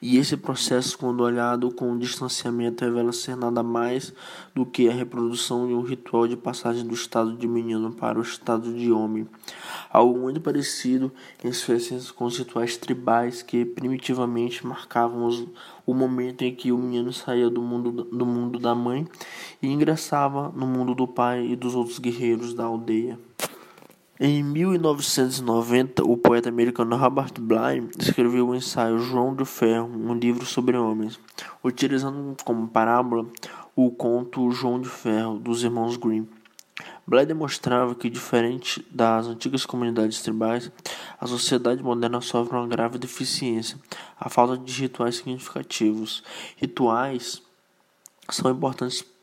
E 0.00 0.16
esse 0.18 0.36
processo, 0.36 0.96
quando 0.98 1.22
olhado 1.22 1.70
com 1.72 1.98
distanciamento, 1.98 2.84
revela 2.84 3.12
ser 3.12 3.36
nada 3.36 3.62
mais 3.62 4.12
do 4.54 4.64
que 4.64 4.88
a 4.88 4.92
reprodução 4.92 5.66
de 5.66 5.74
um 5.74 5.82
ritual 5.82 6.26
de 6.26 6.36
passagem 6.36 6.86
do 6.86 6.94
estado 6.94 7.36
de 7.36 7.46
menino 7.46 7.92
para 7.92 8.18
o 8.18 8.22
estado 8.22 8.72
de 8.72 8.90
homem. 8.90 9.26
Algo 9.90 10.18
muito 10.18 10.40
parecido 10.40 11.12
em 11.44 11.52
sua 11.52 11.76
essência 11.76 12.12
com 12.12 12.24
os 12.24 12.38
rituais 12.38 12.76
tribais 12.76 13.42
que 13.42 13.64
primitivamente 13.64 14.66
marcavam 14.66 15.26
os, 15.26 15.46
o 15.86 15.94
momento 15.94 16.42
em 16.42 16.54
que 16.54 16.72
o 16.72 16.78
menino 16.78 17.12
saía 17.12 17.50
do 17.50 17.60
mundo, 17.60 18.04
do 18.04 18.26
mundo 18.26 18.58
da 18.58 18.74
mãe 18.74 19.06
e 19.60 19.68
ingressava 19.68 20.52
no 20.54 20.66
mundo 20.66 20.94
do 20.94 21.06
pai 21.06 21.46
e 21.46 21.56
dos 21.56 21.74
outros 21.74 21.98
guerreiros 21.98 22.54
da 22.54 22.64
aldeia. 22.64 23.18
Em 24.22 24.42
1990, 24.42 26.04
o 26.04 26.14
poeta 26.14 26.50
americano 26.50 26.94
Robert 26.94 27.32
Bly 27.40 27.88
escreveu 27.98 28.50
o 28.50 28.54
ensaio 28.54 28.98
João 28.98 29.34
de 29.34 29.46
Ferro, 29.46 29.86
um 29.86 30.12
livro 30.12 30.44
sobre 30.44 30.76
homens, 30.76 31.18
utilizando 31.64 32.36
como 32.44 32.68
parábola 32.68 33.24
o 33.74 33.90
conto 33.90 34.50
João 34.50 34.78
de 34.78 34.90
Ferro 34.90 35.38
dos 35.38 35.64
irmãos 35.64 35.96
Grimm. 35.96 36.26
Bly 37.06 37.24
demonstrava 37.24 37.94
que, 37.94 38.10
diferente 38.10 38.86
das 38.90 39.26
antigas 39.26 39.64
comunidades 39.64 40.20
tribais, 40.20 40.70
a 41.18 41.26
sociedade 41.26 41.82
moderna 41.82 42.20
sofre 42.20 42.58
uma 42.58 42.68
grave 42.68 42.98
deficiência, 42.98 43.78
a 44.20 44.28
falta 44.28 44.58
de 44.58 44.82
rituais 44.82 45.16
significativos. 45.16 46.22
Rituais 46.58 47.40
são 48.28 48.50
importantes 48.50 49.00
por 49.00 49.19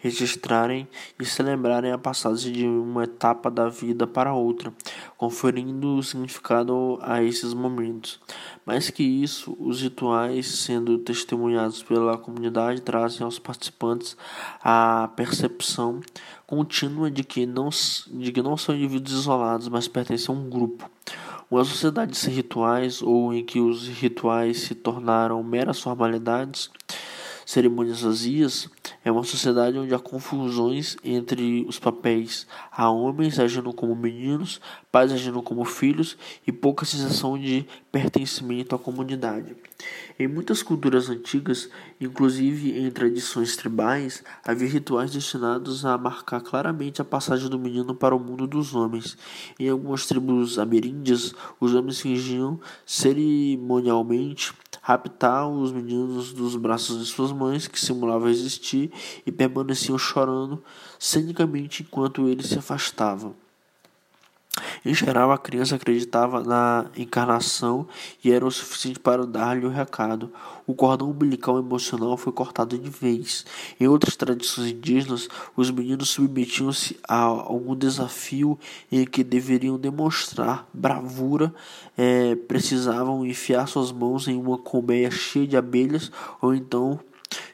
registrarem 0.00 0.88
e 1.18 1.24
celebrarem 1.24 1.92
a 1.92 1.98
passagem 1.98 2.52
de 2.52 2.66
uma 2.66 3.04
etapa 3.04 3.50
da 3.50 3.68
vida 3.68 4.06
para 4.06 4.32
outra, 4.32 4.72
conferindo 5.16 6.02
significado 6.02 6.98
a 7.02 7.22
esses 7.22 7.52
momentos. 7.52 8.20
Mais 8.64 8.90
que 8.90 9.02
isso, 9.02 9.56
os 9.58 9.82
rituais, 9.82 10.46
sendo 10.46 10.98
testemunhados 10.98 11.82
pela 11.82 12.16
comunidade, 12.16 12.82
trazem 12.82 13.24
aos 13.24 13.38
participantes 13.38 14.16
a 14.62 15.10
percepção 15.16 16.00
contínua 16.46 17.10
de 17.10 17.24
que 17.24 17.44
não, 17.44 17.68
de 18.08 18.32
que 18.32 18.42
não 18.42 18.56
são 18.56 18.74
indivíduos 18.74 19.20
isolados, 19.20 19.68
mas 19.68 19.88
pertencem 19.88 20.34
a 20.34 20.38
um 20.38 20.48
grupo. 20.48 20.88
Uma 21.50 21.64
sociedade 21.64 22.16
sem 22.16 22.34
rituais, 22.34 23.00
ou 23.00 23.32
em 23.32 23.42
que 23.42 23.58
os 23.58 23.88
rituais 23.88 24.60
se 24.60 24.74
tornaram 24.74 25.42
meras 25.42 25.80
formalidades, 25.80 26.70
cerimônias 27.48 28.02
vazias, 28.02 28.68
é 29.02 29.10
uma 29.10 29.24
sociedade 29.24 29.78
onde 29.78 29.94
há 29.94 29.98
confusões 29.98 30.98
entre 31.02 31.64
os 31.66 31.78
papéis. 31.78 32.46
Há 32.70 32.90
homens 32.90 33.38
agindo 33.38 33.72
como 33.72 33.96
meninos, 33.96 34.60
pais 34.92 35.10
agindo 35.10 35.40
como 35.40 35.64
filhos 35.64 36.18
e 36.46 36.52
pouca 36.52 36.84
sensação 36.84 37.38
de 37.38 37.66
pertencimento 37.90 38.74
à 38.74 38.78
comunidade. 38.78 39.56
Em 40.18 40.28
muitas 40.28 40.62
culturas 40.62 41.08
antigas, 41.08 41.70
inclusive 41.98 42.78
em 42.78 42.90
tradições 42.90 43.56
tribais, 43.56 44.22
havia 44.44 44.68
rituais 44.68 45.12
destinados 45.12 45.86
a 45.86 45.96
marcar 45.96 46.42
claramente 46.42 47.00
a 47.00 47.04
passagem 47.04 47.48
do 47.48 47.58
menino 47.58 47.94
para 47.94 48.14
o 48.14 48.20
mundo 48.20 48.46
dos 48.46 48.74
homens. 48.74 49.16
Em 49.58 49.70
algumas 49.70 50.04
tribos 50.04 50.58
ameríndias, 50.58 51.32
os 51.58 51.74
homens 51.74 51.98
fingiam 51.98 52.60
cerimonialmente 52.84 54.52
raptar 54.88 55.46
os 55.46 55.70
meninos 55.70 56.32
dos 56.32 56.56
braços 56.56 56.98
de 56.98 57.04
suas 57.04 57.30
mães, 57.30 57.68
que 57.68 57.78
simulavam 57.78 58.30
existir, 58.30 58.90
e 59.26 59.30
permaneciam 59.30 59.98
chorando 59.98 60.64
cenicamente 60.98 61.82
enquanto 61.82 62.26
eles 62.26 62.46
se 62.46 62.58
afastavam. 62.58 63.34
Em 64.84 64.94
geral, 64.94 65.30
a 65.30 65.38
criança 65.38 65.76
acreditava 65.76 66.42
na 66.42 66.86
encarnação 66.96 67.86
e 68.22 68.32
era 68.32 68.46
o 68.46 68.50
suficiente 68.50 68.98
para 68.98 69.26
dar-lhe 69.26 69.66
o 69.66 69.70
recado. 69.70 70.32
O 70.66 70.74
cordão 70.74 71.10
umbilical 71.10 71.58
emocional 71.58 72.16
foi 72.16 72.32
cortado 72.32 72.78
de 72.78 72.90
vez. 72.90 73.44
Em 73.80 73.86
outras 73.88 74.16
tradições 74.16 74.70
indígenas, 74.70 75.28
os 75.56 75.70
meninos 75.70 76.10
submetiam-se 76.10 76.98
a 77.08 77.22
algum 77.22 77.74
desafio 77.74 78.58
em 78.92 79.04
que 79.04 79.24
deveriam 79.24 79.78
demonstrar 79.78 80.68
bravura, 80.72 81.54
é, 81.96 82.34
precisavam 82.34 83.24
enfiar 83.24 83.66
suas 83.66 83.92
mãos 83.92 84.28
em 84.28 84.36
uma 84.36 84.58
colmeia 84.58 85.10
cheia 85.10 85.46
de 85.46 85.56
abelhas 85.56 86.12
ou 86.40 86.54
então 86.54 87.00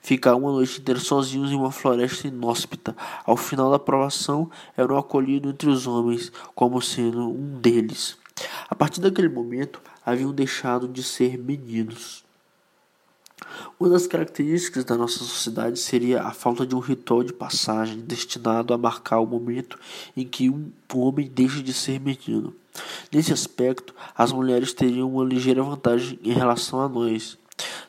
ficar 0.03 0.37
uma 0.37 0.53
noite 0.53 0.81
inteira 0.81 1.01
sozinhos 1.01 1.51
em 1.51 1.57
uma 1.57 1.73
floresta 1.73 2.29
inóspita. 2.29 2.97
Ao 3.25 3.37
final 3.37 3.71
da 3.71 3.79
provação, 3.79 4.51
eram 4.77 4.97
acolhidos 4.97 5.53
entre 5.53 5.69
os 5.69 5.87
homens 5.87 6.31
como 6.55 6.81
sendo 6.81 7.29
um 7.29 7.59
deles. 7.59 8.17
A 8.69 8.75
partir 8.75 9.01
daquele 9.01 9.29
momento, 9.29 9.81
haviam 10.05 10.33
deixado 10.33 10.89
de 10.89 11.03
ser 11.03 11.39
meninos. 11.39 12.25
Uma 13.79 13.91
das 13.91 14.07
características 14.07 14.85
da 14.85 14.97
nossa 14.97 15.19
sociedade 15.19 15.79
seria 15.79 16.23
a 16.23 16.33
falta 16.33 16.67
de 16.67 16.75
um 16.75 16.79
ritual 16.79 17.23
de 17.23 17.33
passagem 17.33 18.01
destinado 18.01 18.73
a 18.73 18.79
marcar 18.79 19.21
o 19.21 19.27
momento 19.27 19.79
em 20.17 20.27
que 20.27 20.49
um 20.49 20.73
homem 20.95 21.29
deixa 21.29 21.63
de 21.63 21.73
ser 21.73 22.01
menino. 22.01 22.55
Nesse 23.13 23.33
aspecto, 23.33 23.95
as 24.17 24.33
mulheres 24.33 24.73
teriam 24.73 25.13
uma 25.13 25.25
ligeira 25.25 25.63
vantagem 25.63 26.19
em 26.23 26.33
relação 26.33 26.81
a 26.81 26.89
nós. 26.89 27.39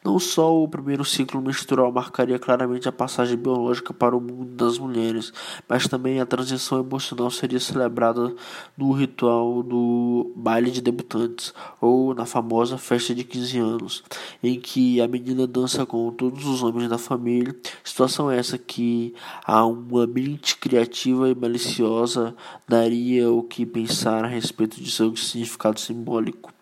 Não 0.04 0.20
só 0.20 0.56
o 0.56 0.68
primeiro 0.68 1.04
ciclo 1.04 1.42
menstrual 1.42 1.92
marcaria 1.92 2.38
claramente 2.38 2.88
a 2.88 2.92
passagem 2.92 3.36
biológica 3.36 3.92
para 3.92 4.16
o 4.16 4.22
mundo 4.22 4.54
das 4.56 4.78
mulheres, 4.78 5.34
mas 5.68 5.88
também 5.88 6.22
a 6.22 6.26
transição 6.28 6.80
emocional 6.80 7.32
seria 7.32 7.60
celebrada 7.60 8.36
no 8.78 8.92
ritual 8.92 9.64
do 9.64 10.32
baile 10.36 10.70
de 10.70 10.80
debutantes, 10.80 11.54
ou 11.82 12.14
na 12.14 12.26
famosa 12.26 12.78
festa 12.78 13.16
de 13.16 13.24
15 13.24 13.58
anos, 13.58 14.04
em 14.44 14.60
que 14.60 15.02
a 15.02 15.08
menina 15.08 15.48
dança 15.48 15.88
com 15.88 16.12
todos 16.12 16.46
os 16.46 16.62
homens 16.62 16.88
da 16.88 17.00
família. 17.00 17.56
Situação 17.84 18.30
essa 18.30 18.60
que 18.60 19.14
a 19.44 19.66
uma 19.66 20.06
mente 20.06 20.56
criativa 20.58 21.30
e 21.30 21.34
maliciosa 21.34 22.36
daria 22.68 23.32
o 23.32 23.42
que 23.42 23.66
pensar 23.66 24.24
a 24.24 24.28
respeito 24.28 24.80
de 24.80 24.92
seu 24.92 25.16
significado 25.16 25.80
simbólico. 25.80 26.55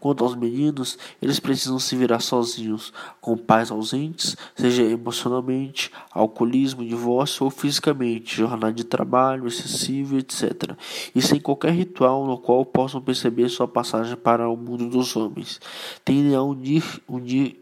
Quanto 0.00 0.24
aos 0.24 0.34
meninos, 0.34 0.98
eles 1.20 1.38
precisam 1.38 1.78
se 1.78 1.94
virar 1.94 2.20
sozinhos, 2.20 2.92
com 3.20 3.36
pais 3.36 3.70
ausentes, 3.70 4.34
seja 4.56 4.82
emocionalmente, 4.82 5.92
alcoolismo, 6.10 6.84
divórcio 6.84 7.44
ou 7.44 7.50
fisicamente, 7.50 8.36
jornada 8.36 8.72
de 8.72 8.82
trabalho 8.82 9.46
excessivo, 9.46 10.16
etc. 10.16 10.74
E 11.14 11.20
sem 11.20 11.38
qualquer 11.38 11.72
ritual 11.72 12.26
no 12.26 12.38
qual 12.38 12.64
possam 12.64 13.02
perceber 13.02 13.50
sua 13.50 13.68
passagem 13.68 14.16
para 14.16 14.48
o 14.48 14.56
mundo 14.56 14.88
dos 14.88 15.14
homens. 15.14 15.60
Tendem 16.02 16.34
a 16.34 16.42
unir, 16.42 16.82
unir 17.06 17.60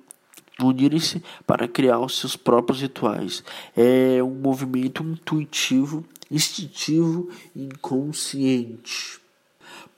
unirem-se 0.61 1.23
para 1.47 1.69
criar 1.69 2.01
os 2.01 2.19
seus 2.19 2.37
próprios 2.37 2.81
rituais. 2.81 3.45
É 3.77 4.23
um 4.23 4.35
movimento 4.35 5.03
intuitivo, 5.03 6.05
instintivo 6.31 7.29
e 7.55 7.65
inconsciente. 7.65 9.21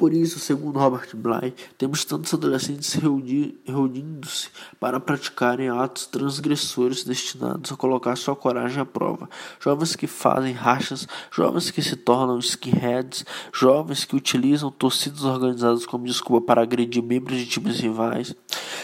Por 0.00 0.14
isso, 0.14 0.38
segundo 0.38 0.78
Robert 0.78 1.14
Bly, 1.14 1.52
temos 1.76 2.06
tantos 2.06 2.32
adolescentes 2.32 2.94
reunindo-se 2.94 4.48
para 4.80 4.98
praticarem 4.98 5.68
atos 5.68 6.06
transgressores 6.06 7.04
destinados 7.04 7.70
a 7.70 7.76
colocar 7.76 8.16
sua 8.16 8.34
coragem 8.34 8.80
à 8.80 8.86
prova. 8.86 9.28
Jovens 9.62 9.94
que 9.94 10.06
fazem 10.06 10.54
rachas, 10.54 11.06
jovens 11.30 11.70
que 11.70 11.82
se 11.82 11.96
tornam 11.96 12.40
skinheads, 12.40 13.26
jovens 13.52 14.06
que 14.06 14.16
utilizam 14.16 14.70
torcidas 14.70 15.22
organizadas 15.22 15.84
como 15.84 16.06
desculpa 16.06 16.46
para 16.46 16.62
agredir 16.62 17.02
membros 17.02 17.36
de 17.36 17.44
times 17.44 17.78
rivais, 17.78 18.34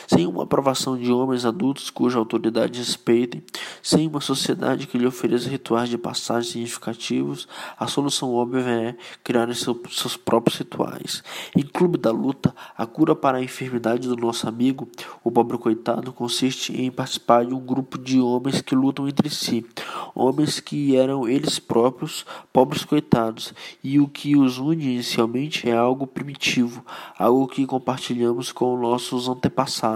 sem 0.06 0.26
uma 0.26 0.44
aprovação 0.44 0.96
de 0.96 1.10
homens 1.10 1.44
adultos 1.44 1.90
cuja 1.90 2.18
autoridade 2.18 2.78
respeitem, 2.78 3.42
sem 3.82 4.06
uma 4.06 4.20
sociedade 4.20 4.86
que 4.86 4.96
lhe 4.96 5.06
ofereça 5.06 5.48
rituais 5.48 5.88
de 5.88 5.98
passagem 5.98 6.52
significativos, 6.52 7.48
a 7.78 7.86
solução 7.86 8.32
óbvia 8.32 8.60
é 8.60 8.96
criar 9.24 9.52
seus 9.54 10.16
próprios 10.16 10.58
rituais. 10.58 11.22
Em 11.54 11.62
Clube 11.62 11.98
da 11.98 12.10
Luta, 12.10 12.54
a 12.76 12.86
cura 12.86 13.14
para 13.14 13.38
a 13.38 13.42
enfermidade 13.42 14.08
do 14.08 14.16
nosso 14.16 14.48
amigo, 14.48 14.88
o 15.24 15.30
pobre 15.30 15.58
coitado, 15.58 16.12
consiste 16.12 16.72
em 16.72 16.90
participar 16.90 17.44
de 17.44 17.54
um 17.54 17.60
grupo 17.60 17.98
de 17.98 18.20
homens 18.20 18.60
que 18.60 18.74
lutam 18.74 19.08
entre 19.08 19.28
si, 19.28 19.66
homens 20.14 20.60
que 20.60 20.96
eram 20.96 21.28
eles 21.28 21.58
próprios 21.58 22.24
pobres 22.52 22.84
coitados, 22.84 23.52
e 23.82 23.98
o 23.98 24.06
que 24.06 24.36
os 24.36 24.58
une 24.58 24.84
inicialmente 24.84 25.68
é 25.68 25.76
algo 25.76 26.06
primitivo, 26.06 26.84
algo 27.18 27.48
que 27.48 27.66
compartilhamos 27.66 28.52
com 28.52 28.76
nossos 28.78 29.28
antepassados 29.28 29.95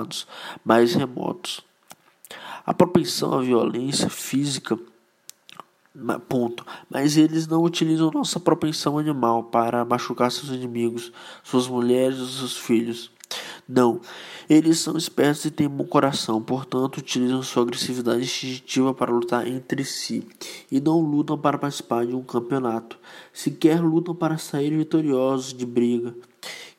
mais 0.65 0.95
remotos. 0.95 1.61
A 2.65 2.75
propensão 2.75 3.33
à 3.35 3.43
violência 3.43 4.09
física 4.09 4.79
Ponto. 6.29 6.65
Mas 6.89 7.17
eles 7.17 7.49
não 7.49 7.65
utilizam 7.65 8.13
nossa 8.13 8.39
propensão 8.39 8.97
animal 8.97 9.45
para 9.45 9.85
machucar 9.85 10.31
seus 10.31 10.51
inimigos, 10.51 11.13
suas 11.43 11.67
mulheres 11.67 12.19
e 12.19 12.39
seus 12.39 12.57
filhos. 12.57 13.11
Não, 13.69 14.01
eles 14.49 14.79
são 14.79 14.97
espertos 14.97 15.45
e 15.45 15.51
têm 15.51 15.69
bom 15.69 15.85
coração, 15.85 16.43
portanto, 16.43 16.99
utilizam 16.99 17.43
sua 17.43 17.63
agressividade 17.63 18.23
instintiva 18.23 18.93
para 18.93 19.13
lutar 19.13 19.47
entre 19.47 19.85
si 19.85 20.27
e 20.71 20.81
não 20.81 21.01
lutam 21.01 21.39
para 21.39 21.59
participar 21.59 22.07
de 22.07 22.15
um 22.15 22.23
campeonato. 22.23 22.99
Sequer 23.33 23.81
lutam 23.81 24.15
para 24.15 24.39
sair 24.39 24.77
vitoriosos 24.77 25.53
de 25.53 25.65
briga. 25.65 26.15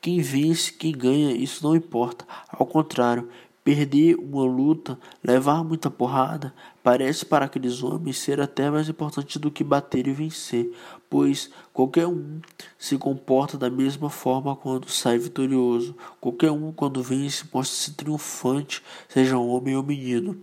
Quem 0.02 0.20
vence, 0.20 0.70
quem 0.70 0.92
ganha, 0.92 1.34
isso 1.34 1.66
não 1.66 1.74
importa. 1.74 2.26
Ao 2.50 2.66
contrário, 2.66 3.30
Perder 3.64 4.16
uma 4.16 4.42
luta, 4.42 4.98
levar 5.22 5.62
muita 5.62 5.88
porrada, 5.88 6.52
parece 6.82 7.24
para 7.24 7.44
aqueles 7.44 7.80
homens 7.80 8.18
ser 8.18 8.40
até 8.40 8.68
mais 8.68 8.88
importante 8.88 9.38
do 9.38 9.52
que 9.52 9.62
bater 9.62 10.08
e 10.08 10.12
vencer, 10.12 10.72
pois 11.08 11.48
qualquer 11.72 12.08
um 12.08 12.40
se 12.76 12.98
comporta 12.98 13.56
da 13.56 13.70
mesma 13.70 14.10
forma 14.10 14.56
quando 14.56 14.90
sai 14.90 15.16
vitorioso. 15.16 15.94
Qualquer 16.20 16.50
um, 16.50 16.72
quando 16.72 17.04
vence, 17.04 17.44
mostra-se 17.54 17.94
triunfante, 17.94 18.82
seja 19.08 19.38
homem 19.38 19.76
ou 19.76 19.82
menino 19.84 20.42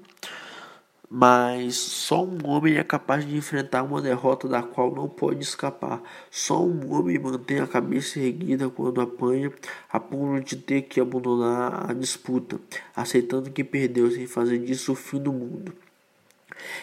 mas 1.10 1.76
só 1.76 2.24
um 2.24 2.38
homem 2.46 2.78
é 2.78 2.84
capaz 2.84 3.26
de 3.26 3.36
enfrentar 3.36 3.82
uma 3.82 4.00
derrota 4.00 4.48
da 4.48 4.62
qual 4.62 4.94
não 4.94 5.10
pode 5.10 5.42
escapar. 5.42 6.04
Só 6.30 6.64
um 6.64 6.94
homem 6.94 7.18
mantém 7.18 7.60
a 7.60 7.66
cabeça 7.68 8.20
erguida 8.20 8.70
quando 8.70 9.02
apanha, 9.02 9.52
a 9.92 10.00
ponto 10.00 10.42
de 10.42 10.56
ter 10.56 10.84
que 10.84 11.02
abandonar 11.02 11.90
a 11.90 11.94
disputa, 11.94 12.60
aceitando 12.96 13.50
que 13.50 13.64
perdeu 13.64 14.12
sem 14.12 14.28
fazer 14.28 14.60
disso 14.60 14.92
o 14.92 14.96
fim 14.96 15.20
do 15.20 15.34
mundo. 15.34 15.74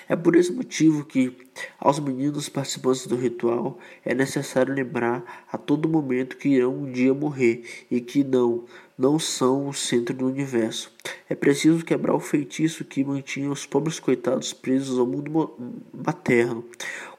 É 0.09 0.17
por 0.17 0.35
esse 0.35 0.53
motivo 0.53 1.05
que, 1.05 1.37
aos 1.79 2.01
meninos 2.01 2.49
participantes 2.49 3.07
do 3.07 3.15
ritual, 3.15 3.79
é 4.05 4.15
necessário 4.15 4.75
lembrar 4.75 5.45
a 5.53 5.59
todo 5.59 5.89
momento 5.89 6.37
que 6.37 6.49
irão 6.49 6.75
um 6.75 6.91
dia 6.91 7.13
morrer 7.13 7.63
e 7.91 8.01
que 8.01 8.25
não, 8.25 8.65
não 8.99 9.19
são 9.19 9.69
o 9.69 9.75
centro 9.75 10.15
do 10.15 10.27
universo. 10.27 10.91
É 11.29 11.35
preciso 11.35 11.85
quebrar 11.85 12.15
o 12.15 12.21
feitiço 12.21 12.85
que 12.85 13.05
mantinha 13.05 13.51
os 13.51 13.67
pobres 13.67 14.01
coitados 14.01 14.53
presos 14.53 14.99
ao 14.99 15.07
mundo 15.07 15.55
materno, 15.93 16.65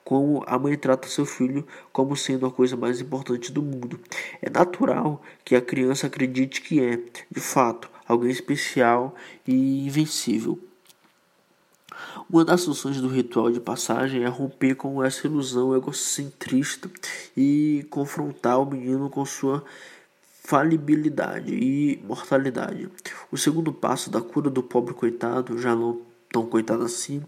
como 0.03 0.43
a 0.47 0.57
mãe 0.57 0.77
trata 0.77 1.07
seu 1.07 1.25
filho 1.25 1.67
como 1.91 2.15
sendo 2.15 2.45
a 2.45 2.51
coisa 2.51 2.75
mais 2.75 2.99
importante 3.01 3.51
do 3.51 3.61
mundo. 3.61 3.99
É 4.41 4.49
natural 4.49 5.21
que 5.43 5.55
a 5.55 5.61
criança 5.61 6.07
acredite 6.07 6.61
que 6.61 6.81
é, 6.81 6.97
de 7.29 7.41
fato, 7.41 7.89
alguém 8.07 8.31
especial 8.31 9.13
e 9.45 9.85
invencível. 9.85 10.59
Uma 12.29 12.43
das 12.43 12.65
funções 12.65 12.99
do 13.01 13.07
ritual 13.07 13.51
de 13.51 13.59
passagem 13.59 14.23
é 14.23 14.27
romper 14.27 14.75
com 14.75 15.03
essa 15.03 15.27
ilusão 15.27 15.75
egocentrista 15.75 16.89
e 17.35 17.85
confrontar 17.89 18.59
o 18.59 18.65
menino 18.65 19.09
com 19.09 19.25
sua 19.25 19.63
falibilidade 20.47 21.53
e 21.53 22.01
mortalidade. 22.07 22.89
O 23.29 23.37
segundo 23.37 23.73
passo 23.73 24.09
da 24.09 24.21
cura 24.21 24.49
do 24.49 24.63
pobre 24.63 24.93
coitado, 24.93 25.57
já 25.57 25.75
não 25.75 26.03
tão 26.31 26.45
coitado 26.45 26.83
assim, 26.83 27.21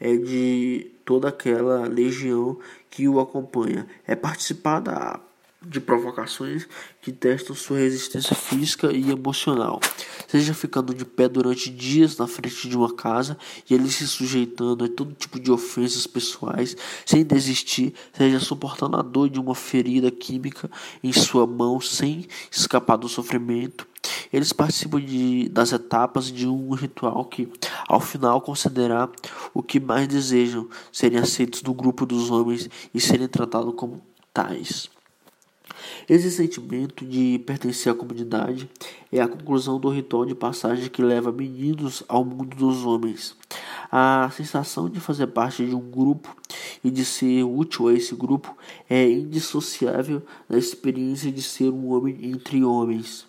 é 0.00 0.16
de 0.16 0.90
toda 1.04 1.28
aquela 1.28 1.86
legião 1.86 2.58
que 2.88 3.06
o 3.06 3.20
acompanha. 3.20 3.86
É 4.06 4.16
participar 4.16 4.80
da 4.80 5.20
de 5.66 5.80
provocações 5.80 6.66
que 7.00 7.12
testam 7.12 7.54
sua 7.54 7.78
resistência 7.78 8.34
física 8.34 8.92
e 8.92 9.10
emocional, 9.10 9.80
seja 10.28 10.54
ficando 10.54 10.94
de 10.94 11.04
pé 11.04 11.28
durante 11.28 11.70
dias 11.70 12.16
na 12.16 12.26
frente 12.26 12.68
de 12.68 12.76
uma 12.76 12.94
casa 12.94 13.36
e 13.68 13.74
ele 13.74 13.90
se 13.90 14.06
sujeitando 14.06 14.84
a 14.84 14.88
todo 14.88 15.14
tipo 15.14 15.38
de 15.38 15.50
ofensas 15.50 16.06
pessoais 16.06 16.76
sem 17.04 17.24
desistir, 17.24 17.94
seja 18.12 18.40
suportando 18.40 18.96
a 18.96 19.02
dor 19.02 19.28
de 19.28 19.40
uma 19.40 19.54
ferida 19.54 20.10
química 20.10 20.70
em 21.02 21.12
sua 21.12 21.46
mão 21.46 21.80
sem 21.80 22.26
escapar 22.50 22.96
do 22.96 23.08
sofrimento. 23.08 23.86
Eles 24.32 24.52
participam 24.52 25.00
de, 25.00 25.48
das 25.48 25.72
etapas 25.72 26.32
de 26.32 26.46
um 26.46 26.72
ritual 26.74 27.24
que, 27.24 27.48
ao 27.86 28.00
final, 28.00 28.40
considerar 28.40 29.10
o 29.54 29.62
que 29.62 29.78
mais 29.78 30.08
desejam, 30.08 30.68
serem 30.90 31.18
aceitos 31.18 31.62
no 31.62 31.74
grupo 31.74 32.06
dos 32.06 32.30
homens 32.30 32.68
e 32.92 33.00
serem 33.00 33.28
tratados 33.28 33.74
como 33.76 34.02
tais. 34.32 34.90
Esse 36.08 36.30
sentimento 36.30 37.04
de 37.04 37.38
pertencer 37.46 37.92
à 37.92 37.94
comunidade 37.94 38.68
é 39.10 39.20
a 39.20 39.28
conclusão 39.28 39.78
do 39.78 39.88
ritual 39.88 40.24
de 40.24 40.34
passagem 40.34 40.88
que 40.88 41.02
leva 41.02 41.32
meninos 41.32 42.02
ao 42.08 42.24
mundo 42.24 42.56
dos 42.56 42.84
homens. 42.84 43.36
A 43.90 44.30
sensação 44.34 44.88
de 44.88 45.00
fazer 45.00 45.26
parte 45.28 45.66
de 45.66 45.74
um 45.74 45.90
grupo 45.90 46.34
e 46.82 46.90
de 46.90 47.04
ser 47.04 47.44
útil 47.44 47.88
a 47.88 47.94
esse 47.94 48.14
grupo 48.14 48.56
é 48.88 49.08
indissociável 49.08 50.22
da 50.48 50.58
experiência 50.58 51.30
de 51.30 51.42
ser 51.42 51.70
um 51.70 51.92
homem 51.92 52.18
entre 52.22 52.64
homens. 52.64 53.26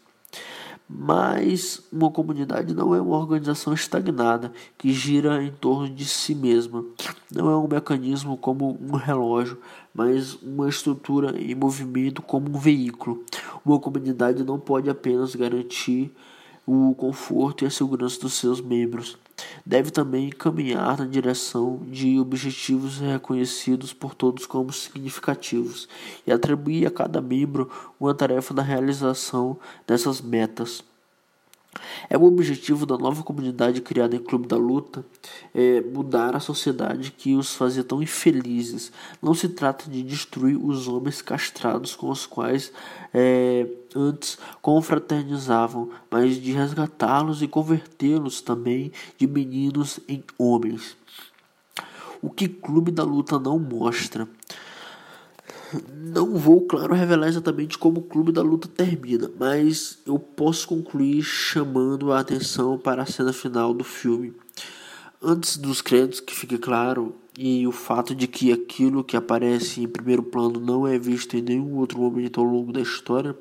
Mas 0.87 1.81
uma 1.91 2.11
comunidade 2.11 2.73
não 2.73 2.93
é 2.93 3.01
uma 3.01 3.17
organização 3.17 3.73
estagnada 3.73 4.51
que 4.77 4.91
gira 4.91 5.43
em 5.43 5.51
torno 5.51 5.89
de 5.89 6.05
si 6.05 6.35
mesma. 6.35 6.85
Não 7.31 7.49
é 7.49 7.57
um 7.57 7.67
mecanismo 7.67 8.37
como 8.37 8.77
um 8.79 8.95
relógio, 8.95 9.57
mas 9.93 10.33
uma 10.41 10.67
estrutura 10.67 11.39
em 11.39 11.53
movimento 11.53 12.21
como 12.21 12.49
um 12.49 12.59
veículo. 12.59 13.23
Uma 13.63 13.79
comunidade 13.79 14.43
não 14.43 14.59
pode 14.59 14.89
apenas 14.89 15.35
garantir 15.35 16.11
o 16.65 16.95
conforto 16.95 17.63
e 17.63 17.67
a 17.67 17.71
segurança 17.71 18.19
dos 18.19 18.33
seus 18.33 18.61
membros. 18.61 19.17
Deve 19.65 19.91
também 19.91 20.29
caminhar 20.29 20.97
na 20.97 21.05
direção 21.05 21.81
de 21.89 22.19
objetivos 22.19 22.99
reconhecidos 22.99 23.93
por 23.93 24.15
todos 24.15 24.45
como 24.45 24.71
significativos 24.71 25.87
e 26.25 26.31
atribuir 26.31 26.85
a 26.85 26.91
cada 26.91 27.21
membro 27.21 27.69
uma 27.99 28.13
tarefa 28.13 28.53
da 28.53 28.61
realização 28.61 29.57
dessas 29.85 30.21
metas. 30.21 30.83
É 32.09 32.17
o 32.17 32.23
objetivo 32.23 32.85
da 32.85 32.97
nova 32.97 33.23
comunidade 33.23 33.81
criada 33.81 34.15
em 34.15 34.19
Clube 34.19 34.47
da 34.47 34.55
Luta 34.55 35.05
é 35.53 35.81
mudar 35.81 36.35
a 36.35 36.39
sociedade 36.39 37.11
que 37.11 37.35
os 37.35 37.53
fazia 37.55 37.83
tão 37.83 38.01
infelizes. 38.01 38.91
Não 39.21 39.33
se 39.33 39.49
trata 39.49 39.89
de 39.89 40.03
destruir 40.03 40.57
os 40.57 40.87
homens 40.87 41.21
castrados 41.21 41.95
com 41.95 42.09
os 42.09 42.25
quais 42.25 42.71
é, 43.13 43.67
antes 43.95 44.37
confraternizavam, 44.61 45.89
mas 46.09 46.41
de 46.41 46.51
resgatá-los 46.51 47.41
e 47.41 47.47
convertê-los 47.47 48.41
também 48.41 48.91
de 49.17 49.27
meninos 49.27 49.99
em 50.07 50.23
homens. 50.37 50.95
O 52.21 52.29
que 52.29 52.47
Clube 52.47 52.91
da 52.91 53.03
Luta 53.03 53.37
não 53.37 53.59
mostra 53.59 54.27
não 55.89 56.35
vou, 56.37 56.61
claro, 56.61 56.93
revelar 56.93 57.27
exatamente 57.27 57.77
como 57.77 57.99
o 57.99 58.03
Clube 58.03 58.31
da 58.31 58.41
Luta 58.41 58.67
termina, 58.67 59.29
mas 59.39 59.97
eu 60.05 60.19
posso 60.19 60.67
concluir 60.67 61.23
chamando 61.23 62.11
a 62.11 62.19
atenção 62.19 62.77
para 62.77 63.03
a 63.03 63.05
cena 63.05 63.33
final 63.33 63.73
do 63.73 63.83
filme. 63.83 64.33
Antes 65.21 65.57
dos 65.57 65.81
créditos, 65.81 66.19
que 66.19 66.35
fique 66.35 66.57
claro, 66.57 67.15
e 67.37 67.65
o 67.65 67.71
fato 67.71 68.13
de 68.13 68.27
que 68.27 68.51
aquilo 68.51 69.03
que 69.03 69.17
aparece 69.17 69.81
em 69.81 69.87
primeiro 69.87 70.21
plano 70.21 70.59
não 70.59 70.87
é 70.87 70.99
visto 70.99 71.35
em 71.35 71.41
nenhum 71.41 71.77
outro 71.77 71.99
momento 71.99 72.39
ao 72.39 72.45
longo 72.45 72.71
da 72.71 72.81
história, 72.81 73.35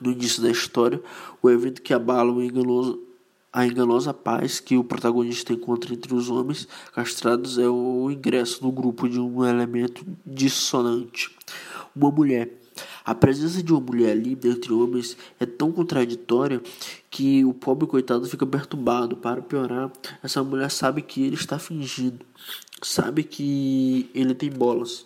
no 0.00 0.12
início 0.12 0.42
da 0.42 0.50
história, 0.50 1.02
o 1.42 1.50
evento 1.50 1.82
que 1.82 1.92
abala 1.92 2.30
o 2.30 2.42
enganoso 2.42 3.07
a 3.58 3.66
enganosa 3.66 4.14
paz 4.14 4.60
que 4.60 4.76
o 4.76 4.84
protagonista 4.84 5.52
encontra 5.52 5.92
entre 5.92 6.14
os 6.14 6.30
homens 6.30 6.68
castrados 6.94 7.58
é 7.58 7.68
o 7.68 8.08
ingresso 8.08 8.62
no 8.62 8.70
grupo 8.70 9.08
de 9.08 9.18
um 9.18 9.44
elemento 9.44 10.06
dissonante, 10.24 11.36
uma 11.94 12.08
mulher. 12.08 12.52
A 13.04 13.16
presença 13.16 13.60
de 13.60 13.72
uma 13.72 13.80
mulher 13.80 14.12
ali 14.12 14.38
entre 14.44 14.72
homens 14.72 15.16
é 15.40 15.44
tão 15.44 15.72
contraditória 15.72 16.62
que 17.10 17.44
o 17.44 17.52
pobre 17.52 17.88
coitado 17.88 18.28
fica 18.28 18.46
perturbado. 18.46 19.16
Para 19.16 19.42
piorar, 19.42 19.90
essa 20.22 20.40
mulher 20.44 20.70
sabe 20.70 21.02
que 21.02 21.24
ele 21.24 21.34
está 21.34 21.58
fingindo, 21.58 22.24
sabe 22.80 23.24
que 23.24 24.08
ele 24.14 24.36
tem 24.36 24.50
bolas. 24.50 25.04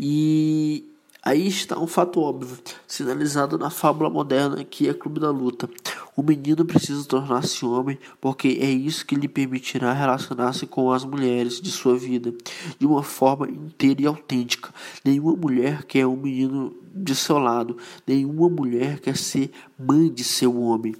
E 0.00 0.84
aí 1.22 1.46
está 1.46 1.78
um 1.78 1.86
fato 1.86 2.20
óbvio, 2.20 2.58
sinalizado 2.88 3.56
na 3.56 3.70
fábula 3.70 4.10
moderna 4.10 4.64
que 4.64 4.88
é 4.88 4.94
Clube 4.94 5.20
da 5.20 5.30
Luta. 5.30 5.70
O 6.18 6.22
menino 6.24 6.64
precisa 6.64 7.04
tornar-se 7.04 7.64
homem 7.64 7.96
porque 8.20 8.58
é 8.60 8.68
isso 8.68 9.06
que 9.06 9.14
lhe 9.14 9.28
permitirá 9.28 9.92
relacionar-se 9.92 10.66
com 10.66 10.90
as 10.90 11.04
mulheres 11.04 11.60
de 11.60 11.70
sua 11.70 11.96
vida 11.96 12.34
de 12.76 12.84
uma 12.84 13.04
forma 13.04 13.48
inteira 13.48 14.02
e 14.02 14.06
autêntica. 14.06 14.74
Nenhuma 15.04 15.36
mulher 15.36 15.84
quer 15.84 16.08
um 16.08 16.16
menino 16.16 16.74
de 16.92 17.14
seu 17.14 17.38
lado, 17.38 17.76
nenhuma 18.04 18.48
mulher 18.48 18.98
quer 18.98 19.16
ser 19.16 19.52
mãe 19.78 20.12
de 20.12 20.24
seu 20.24 20.60
homem. 20.60 20.92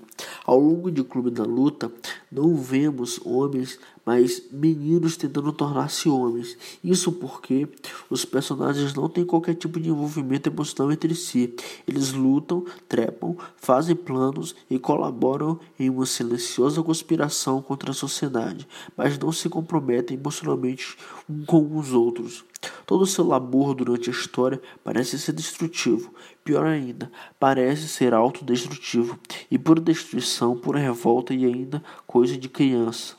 Ao 0.49 0.59
longo 0.59 0.91
de 0.91 1.05
Clube 1.05 1.31
da 1.31 1.45
Luta, 1.45 1.93
não 2.33 2.57
vemos 2.57 3.21
homens, 3.23 3.79
mas 4.03 4.45
meninos 4.51 5.15
tentando 5.15 5.53
tornar-se 5.53 6.09
homens. 6.09 6.57
Isso 6.83 7.13
porque 7.13 7.69
os 8.09 8.25
personagens 8.25 8.95
não 8.95 9.11
têm 9.11 9.27
qualquer 9.27 9.57
tipo 9.57 9.79
de 9.79 9.91
envolvimento 9.91 10.49
emocional 10.49 10.91
entre 10.91 11.15
si. 11.15 11.55
Eles 11.87 12.15
lutam, 12.15 12.65
trepam, 12.89 13.37
fazem 13.59 13.95
planos 13.95 14.57
e 14.71 14.79
colaboram 14.79 15.61
em 15.79 15.91
uma 15.91 16.07
silenciosa 16.07 16.83
conspiração 16.83 17.61
contra 17.61 17.91
a 17.91 17.95
sociedade, 17.95 18.67
mas 18.97 19.19
não 19.19 19.31
se 19.31 19.51
comprometem 19.51 20.17
emocionalmente 20.17 20.97
um 21.29 21.45
com 21.45 21.77
os 21.77 21.93
outros. 21.93 22.43
Todo 22.87 23.07
seu 23.07 23.27
labor 23.27 23.75
durante 23.75 24.11
a 24.11 24.13
história 24.13 24.61
parece 24.83 25.19
ser 25.19 25.33
destrutivo. 25.33 26.15
Pior 26.43 26.67
ainda, 26.67 27.11
parece 27.39 27.89
ser 27.89 28.15
autodestrutivo 28.15 29.19
e 29.51 29.59
por 29.59 29.79
destruição, 29.79 30.57
por 30.57 30.75
revolta 30.75 31.35
e 31.35 31.45
ainda 31.45 31.83
coisa 32.07 32.37
de 32.37 32.49
criança. 32.49 33.17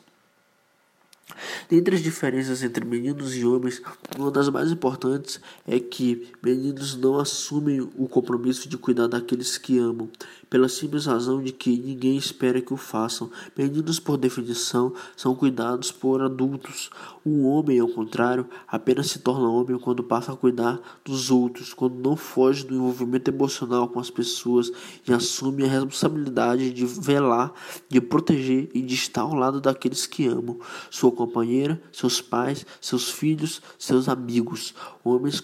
Dentre 1.68 1.94
as 1.94 2.02
diferenças 2.02 2.62
entre 2.62 2.84
meninos 2.84 3.36
e 3.36 3.44
homens, 3.44 3.80
uma 4.18 4.30
das 4.30 4.48
mais 4.48 4.70
importantes 4.70 5.40
é 5.66 5.78
que 5.78 6.28
meninos 6.42 6.96
não 6.96 7.18
assumem 7.18 7.80
o 7.80 8.08
compromisso 8.08 8.68
de 8.68 8.76
cuidar 8.76 9.06
daqueles 9.06 9.56
que 9.56 9.78
amam, 9.78 10.08
pela 10.50 10.68
simples 10.68 11.06
razão 11.06 11.40
de 11.40 11.52
que 11.52 11.78
ninguém 11.78 12.16
espera 12.16 12.60
que 12.60 12.74
o 12.74 12.76
façam. 12.76 13.30
Meninos, 13.56 14.00
por 14.00 14.16
definição, 14.16 14.92
são 15.16 15.32
cuidados 15.32 15.92
por 15.92 16.20
adultos. 16.20 16.90
Um 17.24 17.46
homem, 17.46 17.78
ao 17.78 17.86
contrário, 17.86 18.48
apenas 18.66 19.06
se 19.06 19.20
torna 19.20 19.48
homem 19.48 19.78
quando 19.78 20.02
passa 20.02 20.32
a 20.32 20.36
cuidar 20.36 20.80
dos 21.04 21.30
outros, 21.30 21.72
quando 21.72 21.94
não 22.02 22.16
foge 22.16 22.66
do 22.66 22.74
envolvimento 22.74 23.30
emocional 23.30 23.88
com 23.88 24.00
as 24.00 24.10
pessoas 24.10 24.72
e 25.06 25.12
assume 25.12 25.64
a 25.64 25.68
responsabilidade 25.68 26.72
de 26.72 26.84
velar, 26.84 27.52
de 27.88 28.00
proteger 28.00 28.68
e 28.74 28.82
de 28.82 28.94
estar 28.94 29.22
ao 29.22 29.34
lado 29.34 29.60
daqueles 29.60 30.04
que 30.04 30.26
amam. 30.26 30.58
Sua 30.90 31.12
companheira, 31.12 31.80
seus 31.92 32.20
pais, 32.20 32.66
seus 32.80 33.08
filhos, 33.08 33.62
seus 33.78 34.08
amigos. 34.08 34.74
Homens 35.04 35.40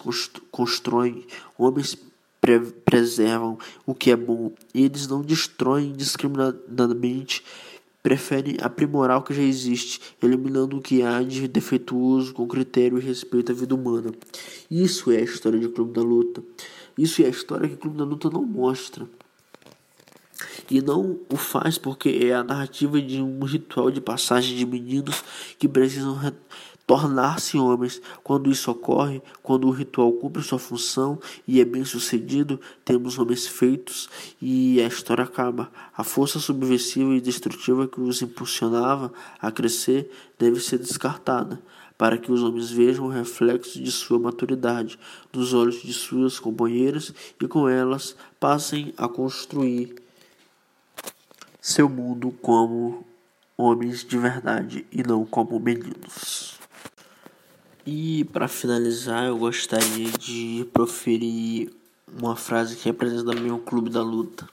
constroem, 0.50 1.24
homens 1.56 1.96
pre 2.46 2.60
preservam 2.84 3.58
o 3.84 3.92
que 3.92 4.12
é 4.12 4.16
bom. 4.16 4.52
Eles 4.72 5.08
não 5.08 5.20
destroem 5.20 5.88
indiscriminadamente, 5.88 7.42
preferem 8.02 8.56
aprimorar 8.60 9.18
o 9.18 9.22
que 9.22 9.34
já 9.34 9.42
existe, 9.42 10.00
eliminando 10.22 10.78
o 10.78 10.80
que 10.80 11.02
há 11.02 11.20
de 11.22 11.48
defeituoso 11.48 12.32
com 12.32 12.46
critério 12.46 12.98
e 12.98 13.02
respeito 13.02 13.50
à 13.50 13.54
vida 13.54 13.74
humana. 13.74 14.12
Isso 14.70 15.10
é 15.10 15.16
a 15.16 15.22
história 15.22 15.58
de 15.58 15.68
Clube 15.68 15.92
da 15.92 16.02
Luta. 16.02 16.42
Isso 16.96 17.20
é 17.22 17.26
a 17.26 17.30
história 17.30 17.68
que 17.68 17.74
o 17.74 17.78
Clube 17.78 17.98
da 17.98 18.04
Luta 18.04 18.30
não 18.30 18.44
mostra. 18.44 19.08
E 20.70 20.80
não 20.80 21.18
o 21.32 21.36
faz 21.36 21.78
porque 21.78 22.08
é 22.08 22.34
a 22.34 22.44
narrativa 22.44 23.00
de 23.00 23.20
um 23.20 23.44
ritual 23.44 23.90
de 23.90 24.00
passagem 24.00 24.56
de 24.56 24.66
meninos 24.66 25.24
que 25.58 25.68
precisam 25.68 26.14
tornar-se 26.86 27.58
homens. 27.58 28.00
Quando 28.22 28.50
isso 28.50 28.70
ocorre, 28.70 29.20
quando 29.42 29.66
o 29.66 29.70
ritual 29.70 30.12
cumpre 30.12 30.42
sua 30.42 30.58
função 30.58 31.18
e 31.46 31.60
é 31.60 31.64
bem 31.64 31.84
sucedido, 31.84 32.60
temos 32.84 33.18
homens 33.18 33.46
feitos 33.46 34.08
e 34.40 34.80
a 34.80 34.86
história 34.86 35.24
acaba. 35.24 35.70
A 35.96 36.04
força 36.04 36.38
subversiva 36.38 37.14
e 37.14 37.20
destrutiva 37.20 37.88
que 37.88 38.00
os 38.00 38.22
impulsionava 38.22 39.12
a 39.40 39.50
crescer 39.50 40.10
deve 40.38 40.60
ser 40.60 40.78
descartada. 40.78 41.60
Para 41.98 42.18
que 42.18 42.30
os 42.30 42.42
homens 42.42 42.70
vejam 42.70 43.06
o 43.06 43.10
reflexo 43.10 43.82
de 43.82 43.90
sua 43.90 44.18
maturidade 44.18 44.98
nos 45.32 45.54
olhos 45.54 45.82
de 45.82 45.94
suas 45.94 46.38
companheiras 46.38 47.12
e 47.40 47.48
com 47.48 47.66
elas 47.66 48.14
passem 48.38 48.92
a 48.98 49.08
construir 49.08 49.94
seu 51.58 51.88
mundo 51.88 52.30
como 52.42 53.02
homens 53.56 54.04
de 54.04 54.18
verdade 54.18 54.86
e 54.92 55.02
não 55.02 55.24
como 55.24 55.58
meninos. 55.58 56.56
E 57.88 58.24
para 58.24 58.48
finalizar, 58.48 59.26
eu 59.26 59.38
gostaria 59.38 60.10
de 60.18 60.66
proferir 60.72 61.72
uma 62.20 62.34
frase 62.34 62.74
que 62.74 62.86
representa 62.86 63.32
bem 63.32 63.52
o 63.52 63.60
clube 63.60 63.90
da 63.90 64.02
luta. 64.02 64.48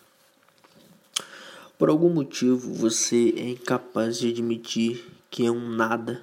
Por 1.76 1.90
algum 1.90 2.14
motivo 2.14 2.72
você 2.72 3.34
é 3.36 3.50
incapaz 3.50 4.20
de 4.20 4.30
admitir 4.30 5.04
que 5.32 5.48
é 5.48 5.50
um 5.50 5.68
nada, 5.68 6.22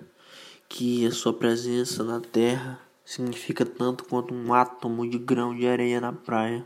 que 0.68 1.04
a 1.04 1.10
sua 1.10 1.32
presença 1.32 2.04
na 2.04 2.20
Terra 2.20 2.80
significa 3.04 3.66
tanto 3.66 4.04
quanto 4.04 4.32
um 4.32 4.54
átomo 4.54 5.04
de 5.10 5.18
grão 5.18 5.52
de 5.52 5.66
areia 5.66 6.00
na 6.00 6.12
praia. 6.12 6.64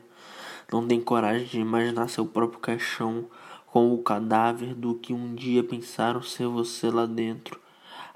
Não 0.71 0.87
tem 0.87 1.01
coragem 1.01 1.47
de 1.47 1.59
imaginar 1.59 2.09
seu 2.09 2.27
próprio 2.27 2.61
caixão 2.61 3.25
com 3.65 3.95
o 3.95 4.03
cadáver 4.03 4.75
do 4.75 4.95
que 4.95 5.15
um 5.15 5.35
dia 5.35 5.65
pensaram 5.65 6.21
ser 6.21 6.47
você 6.49 6.91
lá 6.91 7.07
dentro. 7.07 7.64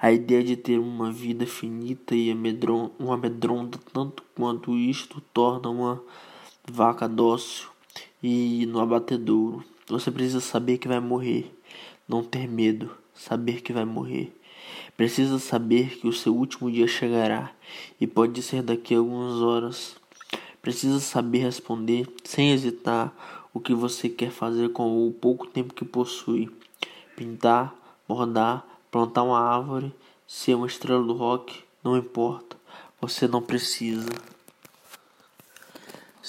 A 0.01 0.13
ideia 0.13 0.45
de 0.45 0.57
ter 0.57 0.79
uma 0.79 1.11
vida 1.11 1.45
finita 1.45 2.15
e 2.15 2.31
amedron 2.31 2.93
um 3.01 3.13
amedronta 3.13 3.81
tanto 3.93 4.23
quanto 4.33 4.77
isto 4.77 5.21
torna 5.35 5.69
uma 5.69 6.01
vaca 6.71 7.09
dócil 7.09 7.67
e 8.23 8.65
no 8.67 8.79
abatedouro. 8.79 9.65
Você 9.89 10.09
precisa 10.13 10.41
saber 10.41 10.79
que 10.79 10.87
vai 10.87 11.01
morrer, 11.01 11.53
não 12.07 12.23
ter 12.23 12.47
medo, 12.47 12.97
saber 13.13 13.61
que 13.61 13.73
vai 13.73 13.85
morrer. 13.85 14.33
Precisa 14.97 15.37
saber 15.41 15.99
que 15.99 16.07
o 16.07 16.13
seu 16.13 16.33
último 16.33 16.71
dia 16.71 16.87
chegará 16.87 17.51
e 18.01 18.07
pode 18.07 18.41
ser 18.41 18.63
daqui 18.63 18.95
a 18.95 18.99
algumas 18.99 19.43
horas. 19.43 19.97
Precisa 20.63 21.01
saber 21.01 21.39
responder 21.39 22.07
sem 22.23 22.53
hesitar 22.53 23.13
o 23.53 23.59
que 23.59 23.75
você 23.75 24.09
quer 24.09 24.31
fazer 24.31 24.69
com 24.69 25.09
o 25.09 25.13
pouco 25.13 25.49
tempo 25.49 25.75
que 25.75 25.85
possui. 25.85 26.49
Pintar, 27.17 27.75
bordar, 28.07 28.65
plantar 28.91 29.23
uma 29.23 29.41
árvore, 29.41 29.95
ser 30.27 30.55
uma 30.55 30.67
estrela 30.67 31.03
do 31.03 31.15
rock, 31.15 31.65
não 31.83 31.97
importa. 31.97 32.57
Você 33.01 33.29
não 33.29 33.41
precisa. 33.41 34.09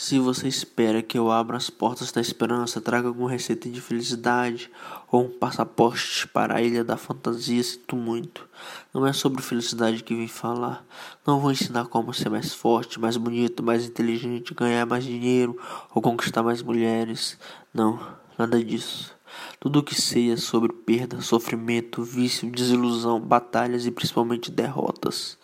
Se 0.01 0.17
você 0.17 0.47
espera 0.47 1.01
que 1.01 1.17
eu 1.17 1.29
abra 1.29 1.57
as 1.57 1.69
portas 1.69 2.09
da 2.09 2.21
esperança, 2.21 2.79
traga 2.79 3.09
alguma 3.09 3.29
receita 3.29 3.67
de 3.67 3.81
felicidade 3.81 4.71
ou 5.11 5.25
um 5.25 5.29
passaporte 5.29 6.25
para 6.27 6.55
a 6.55 6.61
ilha 6.61 6.85
da 6.85 6.95
fantasia, 6.95 7.61
sinto 7.61 7.97
muito. 7.97 8.47
Não 8.93 9.05
é 9.05 9.11
sobre 9.11 9.41
felicidade 9.41 10.01
que 10.01 10.15
vim 10.15 10.27
falar. 10.27 10.85
Não 11.27 11.41
vou 11.41 11.51
ensinar 11.51 11.87
como 11.87 12.13
ser 12.13 12.29
mais 12.29 12.53
forte, 12.53 12.97
mais 12.97 13.17
bonito, 13.17 13.61
mais 13.61 13.85
inteligente, 13.85 14.53
ganhar 14.53 14.85
mais 14.85 15.03
dinheiro 15.03 15.59
ou 15.93 16.01
conquistar 16.01 16.43
mais 16.43 16.61
mulheres. 16.61 17.37
Não, 17.73 17.99
nada 18.37 18.63
disso. 18.63 19.18
Tudo 19.59 19.79
o 19.79 19.83
que 19.83 19.99
sei 19.99 20.31
é 20.31 20.37
sobre 20.37 20.71
perda, 20.71 21.21
sofrimento, 21.21 22.03
vício, 22.03 22.49
desilusão, 22.49 23.19
batalhas 23.19 23.85
e 23.85 23.91
principalmente 23.91 24.51
derrotas. 24.51 25.37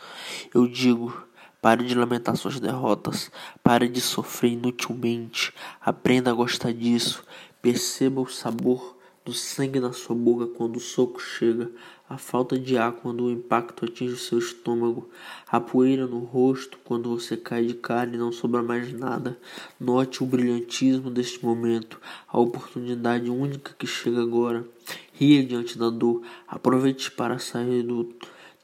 Eu 0.54 0.68
digo 0.68 1.26
Pare 1.66 1.84
de 1.84 1.96
lamentar 1.96 2.38
suas 2.38 2.60
derrotas. 2.60 3.32
Pare 3.64 3.90
de 3.90 4.00
sofrer 4.00 4.52
inutilmente. 4.52 5.52
Aprenda 5.82 6.30
a 6.30 6.34
gostar 6.36 6.72
disso. 6.72 7.24
Perceba 7.60 8.22
o 8.22 8.28
sabor 8.28 8.96
do 9.26 9.34
sangue 9.34 9.80
na 9.80 9.92
sua 9.92 10.16
boca 10.16 10.46
quando 10.46 10.78
o 10.78 10.80
soco 10.80 11.20
chega, 11.20 11.72
a 12.08 12.18
falta 12.18 12.58
de 12.58 12.78
ar 12.78 12.92
quando 12.92 13.26
o 13.26 13.32
impacto 13.32 13.86
atinge 13.86 14.18
seu 14.18 14.38
estômago, 14.38 15.10
a 15.48 15.60
poeira 15.60 16.06
no 16.06 16.20
rosto 16.20 16.78
quando 16.84 17.10
você 17.10 17.36
cai 17.36 17.66
de 17.66 17.74
cara 17.74 18.14
e 18.14 18.18
não 18.18 18.32
sobra 18.32 18.62
mais 18.62 18.94
nada. 18.94 19.38
Note 19.80 20.24
o 20.24 20.26
brilhantismo 20.26 21.10
deste 21.10 21.44
momento, 21.44 22.00
a 22.28 22.40
oportunidade 22.40 23.30
única 23.30 23.74
que 23.78 23.88
chega 23.88 24.22
agora. 24.22 24.66
Ria 25.14 25.44
diante 25.44 25.78
da 25.78 25.90
dor, 25.90 26.22
aproveite 26.48 27.10
para 27.10 27.40
sair 27.40 27.82
do 27.82 28.14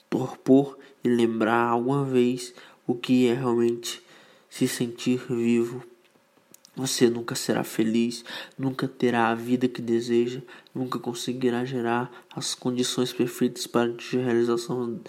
torpor 0.10 0.78
e 1.04 1.10
lembrar 1.10 1.70
alguma 1.70 2.04
vez 2.04 2.54
o 2.86 2.94
que 2.94 3.28
é 3.28 3.34
realmente 3.34 4.04
se 4.50 4.68
sentir 4.68 5.20
vivo. 5.30 5.91
Você 6.74 7.10
nunca 7.10 7.36
será 7.36 7.66
feliz, 7.66 8.24
nunca 8.58 8.88
terá 8.88 9.28
a 9.28 9.36
vida 9.36 9.68
que 9.68 9.82
deseja, 9.82 10.42
nunca 10.74 10.98
conseguirá 10.98 11.66
gerar 11.66 12.10
as 12.34 12.56
condições 12.56 13.12
perfeitas 13.12 13.68
para 13.68 13.92
a 13.92 14.18
realização 14.18 15.02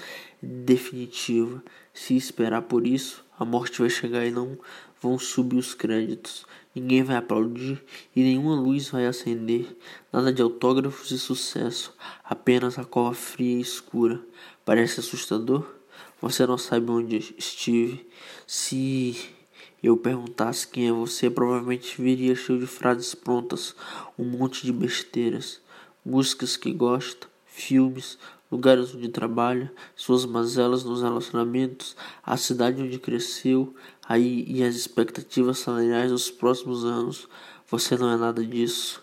definitiva. 0.43 1.63
Se 1.95 2.17
esperar 2.17 2.63
por 2.63 2.85
isso, 2.85 3.25
a 3.39 3.45
morte 3.45 3.79
vai 3.79 3.89
chegar 3.89 4.27
e 4.27 4.31
não 4.33 4.59
vão 5.01 5.17
subir 5.21 5.57
os 5.57 5.73
créditos. 5.73 6.45
Ninguém 6.75 7.05
vai 7.05 7.17
aplaudir 7.17 7.81
e 8.15 8.23
nenhuma 8.23 8.55
luz 8.55 8.89
vai 8.89 9.07
acender. 9.07 9.77
Nada 10.13 10.33
de 10.33 10.43
autógrafos 10.43 11.13
e 11.13 11.19
sucesso, 11.19 11.95
apenas 12.25 12.77
a 12.77 12.85
cova 12.85 13.15
fria 13.15 13.59
e 13.59 13.61
escura. 13.61 14.21
Parece 14.65 14.99
assustador? 14.99 15.65
Você 16.21 16.45
não 16.45 16.59
sabe 16.59 16.91
onde 16.91 17.35
estive. 17.39 18.05
Se 18.47 19.17
eu 19.83 19.97
perguntasse 19.97 20.69
quem 20.69 20.89
é 20.89 20.93
você, 20.93 21.29
provavelmente 21.29 22.01
viria 22.01 22.37
cheio 22.37 22.61
de 22.61 22.67
frases 22.67 23.15
prontas, 23.15 23.75
um 24.17 24.25
monte 24.25 24.65
de 24.65 24.73
besteiras, 24.73 25.61
músicas 26.05 26.57
que 26.57 26.73
gosta, 26.73 27.27
filmes, 27.45 28.17
lugares 28.51 28.95
onde 28.95 29.09
trabalha, 29.09 29.73
suas 29.97 30.25
mazelas 30.25 30.85
nos 30.85 31.03
relacionamentos, 31.03 31.97
a 32.23 32.37
cidade 32.37 32.83
onde 32.83 32.99
cresceu, 32.99 33.75
aí 34.07 34.45
e 34.47 34.63
as 34.63 34.77
expectativas 34.77 35.59
salariais 35.59 36.11
dos 36.11 36.31
próximos 36.31 36.85
anos. 36.85 37.29
Você 37.69 37.97
não 37.97 38.11
é 38.11 38.17
nada 38.17 38.45
disso. 38.45 39.03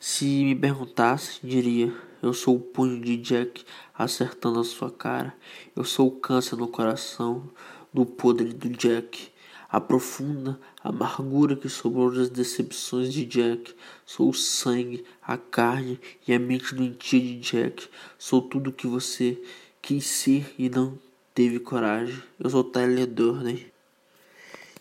Se 0.00 0.26
me 0.44 0.56
perguntasse, 0.56 1.38
diria: 1.42 1.94
Eu 2.20 2.34
sou 2.34 2.56
o 2.56 2.60
punho 2.60 3.00
de 3.00 3.16
Jack 3.16 3.64
acertando 3.94 4.58
a 4.58 4.64
sua 4.64 4.90
cara. 4.90 5.32
Eu 5.76 5.84
sou 5.84 6.08
o 6.08 6.20
câncer 6.20 6.56
no 6.56 6.66
coração 6.66 7.48
do 7.94 8.04
podre 8.04 8.52
do 8.52 8.68
Jack 8.70 9.31
a 9.72 9.80
profunda 9.80 10.60
amargura 10.84 11.56
que 11.56 11.66
sobrou 11.66 12.14
das 12.14 12.28
decepções 12.28 13.10
de 13.10 13.24
Jack. 13.24 13.74
Sou 14.04 14.28
o 14.28 14.34
sangue, 14.34 15.02
a 15.22 15.38
carne 15.38 15.98
e 16.28 16.34
a 16.34 16.38
mente 16.38 16.74
doentia 16.74 17.18
de 17.18 17.38
Jack. 17.40 17.88
Sou 18.18 18.42
tudo 18.42 18.68
o 18.68 18.72
que 18.72 18.86
você 18.86 19.42
quis 19.80 20.04
ser 20.04 20.54
e 20.58 20.68
não 20.68 20.98
teve 21.34 21.58
coragem. 21.58 22.22
Eu 22.38 22.50
sou 22.50 22.62
Tyler 22.62 23.06
Durden. 23.06 23.66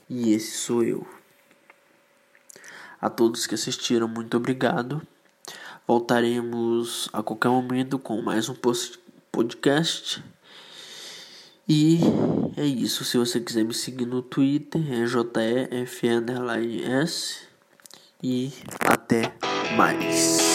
E 0.09 0.33
esse 0.33 0.57
sou 0.57 0.83
eu. 0.83 1.07
A 2.99 3.09
todos 3.09 3.47
que 3.47 3.55
assistiram, 3.55 4.09
muito 4.09 4.35
obrigado. 4.35 5.01
Voltaremos 5.87 7.09
a 7.13 7.23
qualquer 7.23 7.49
momento 7.49 7.97
com 7.97 8.21
mais 8.21 8.49
um 8.49 8.55
podcast. 9.31 10.21
E 11.73 12.01
é 12.57 12.65
isso. 12.65 13.05
Se 13.05 13.17
você 13.17 13.39
quiser 13.39 13.63
me 13.63 13.73
seguir 13.73 14.05
no 14.05 14.21
Twitter, 14.21 14.81
é 14.91 15.05
JEF_S. 15.05 16.27
E 18.21 18.51
até 18.85 19.33
mais. 19.77 20.50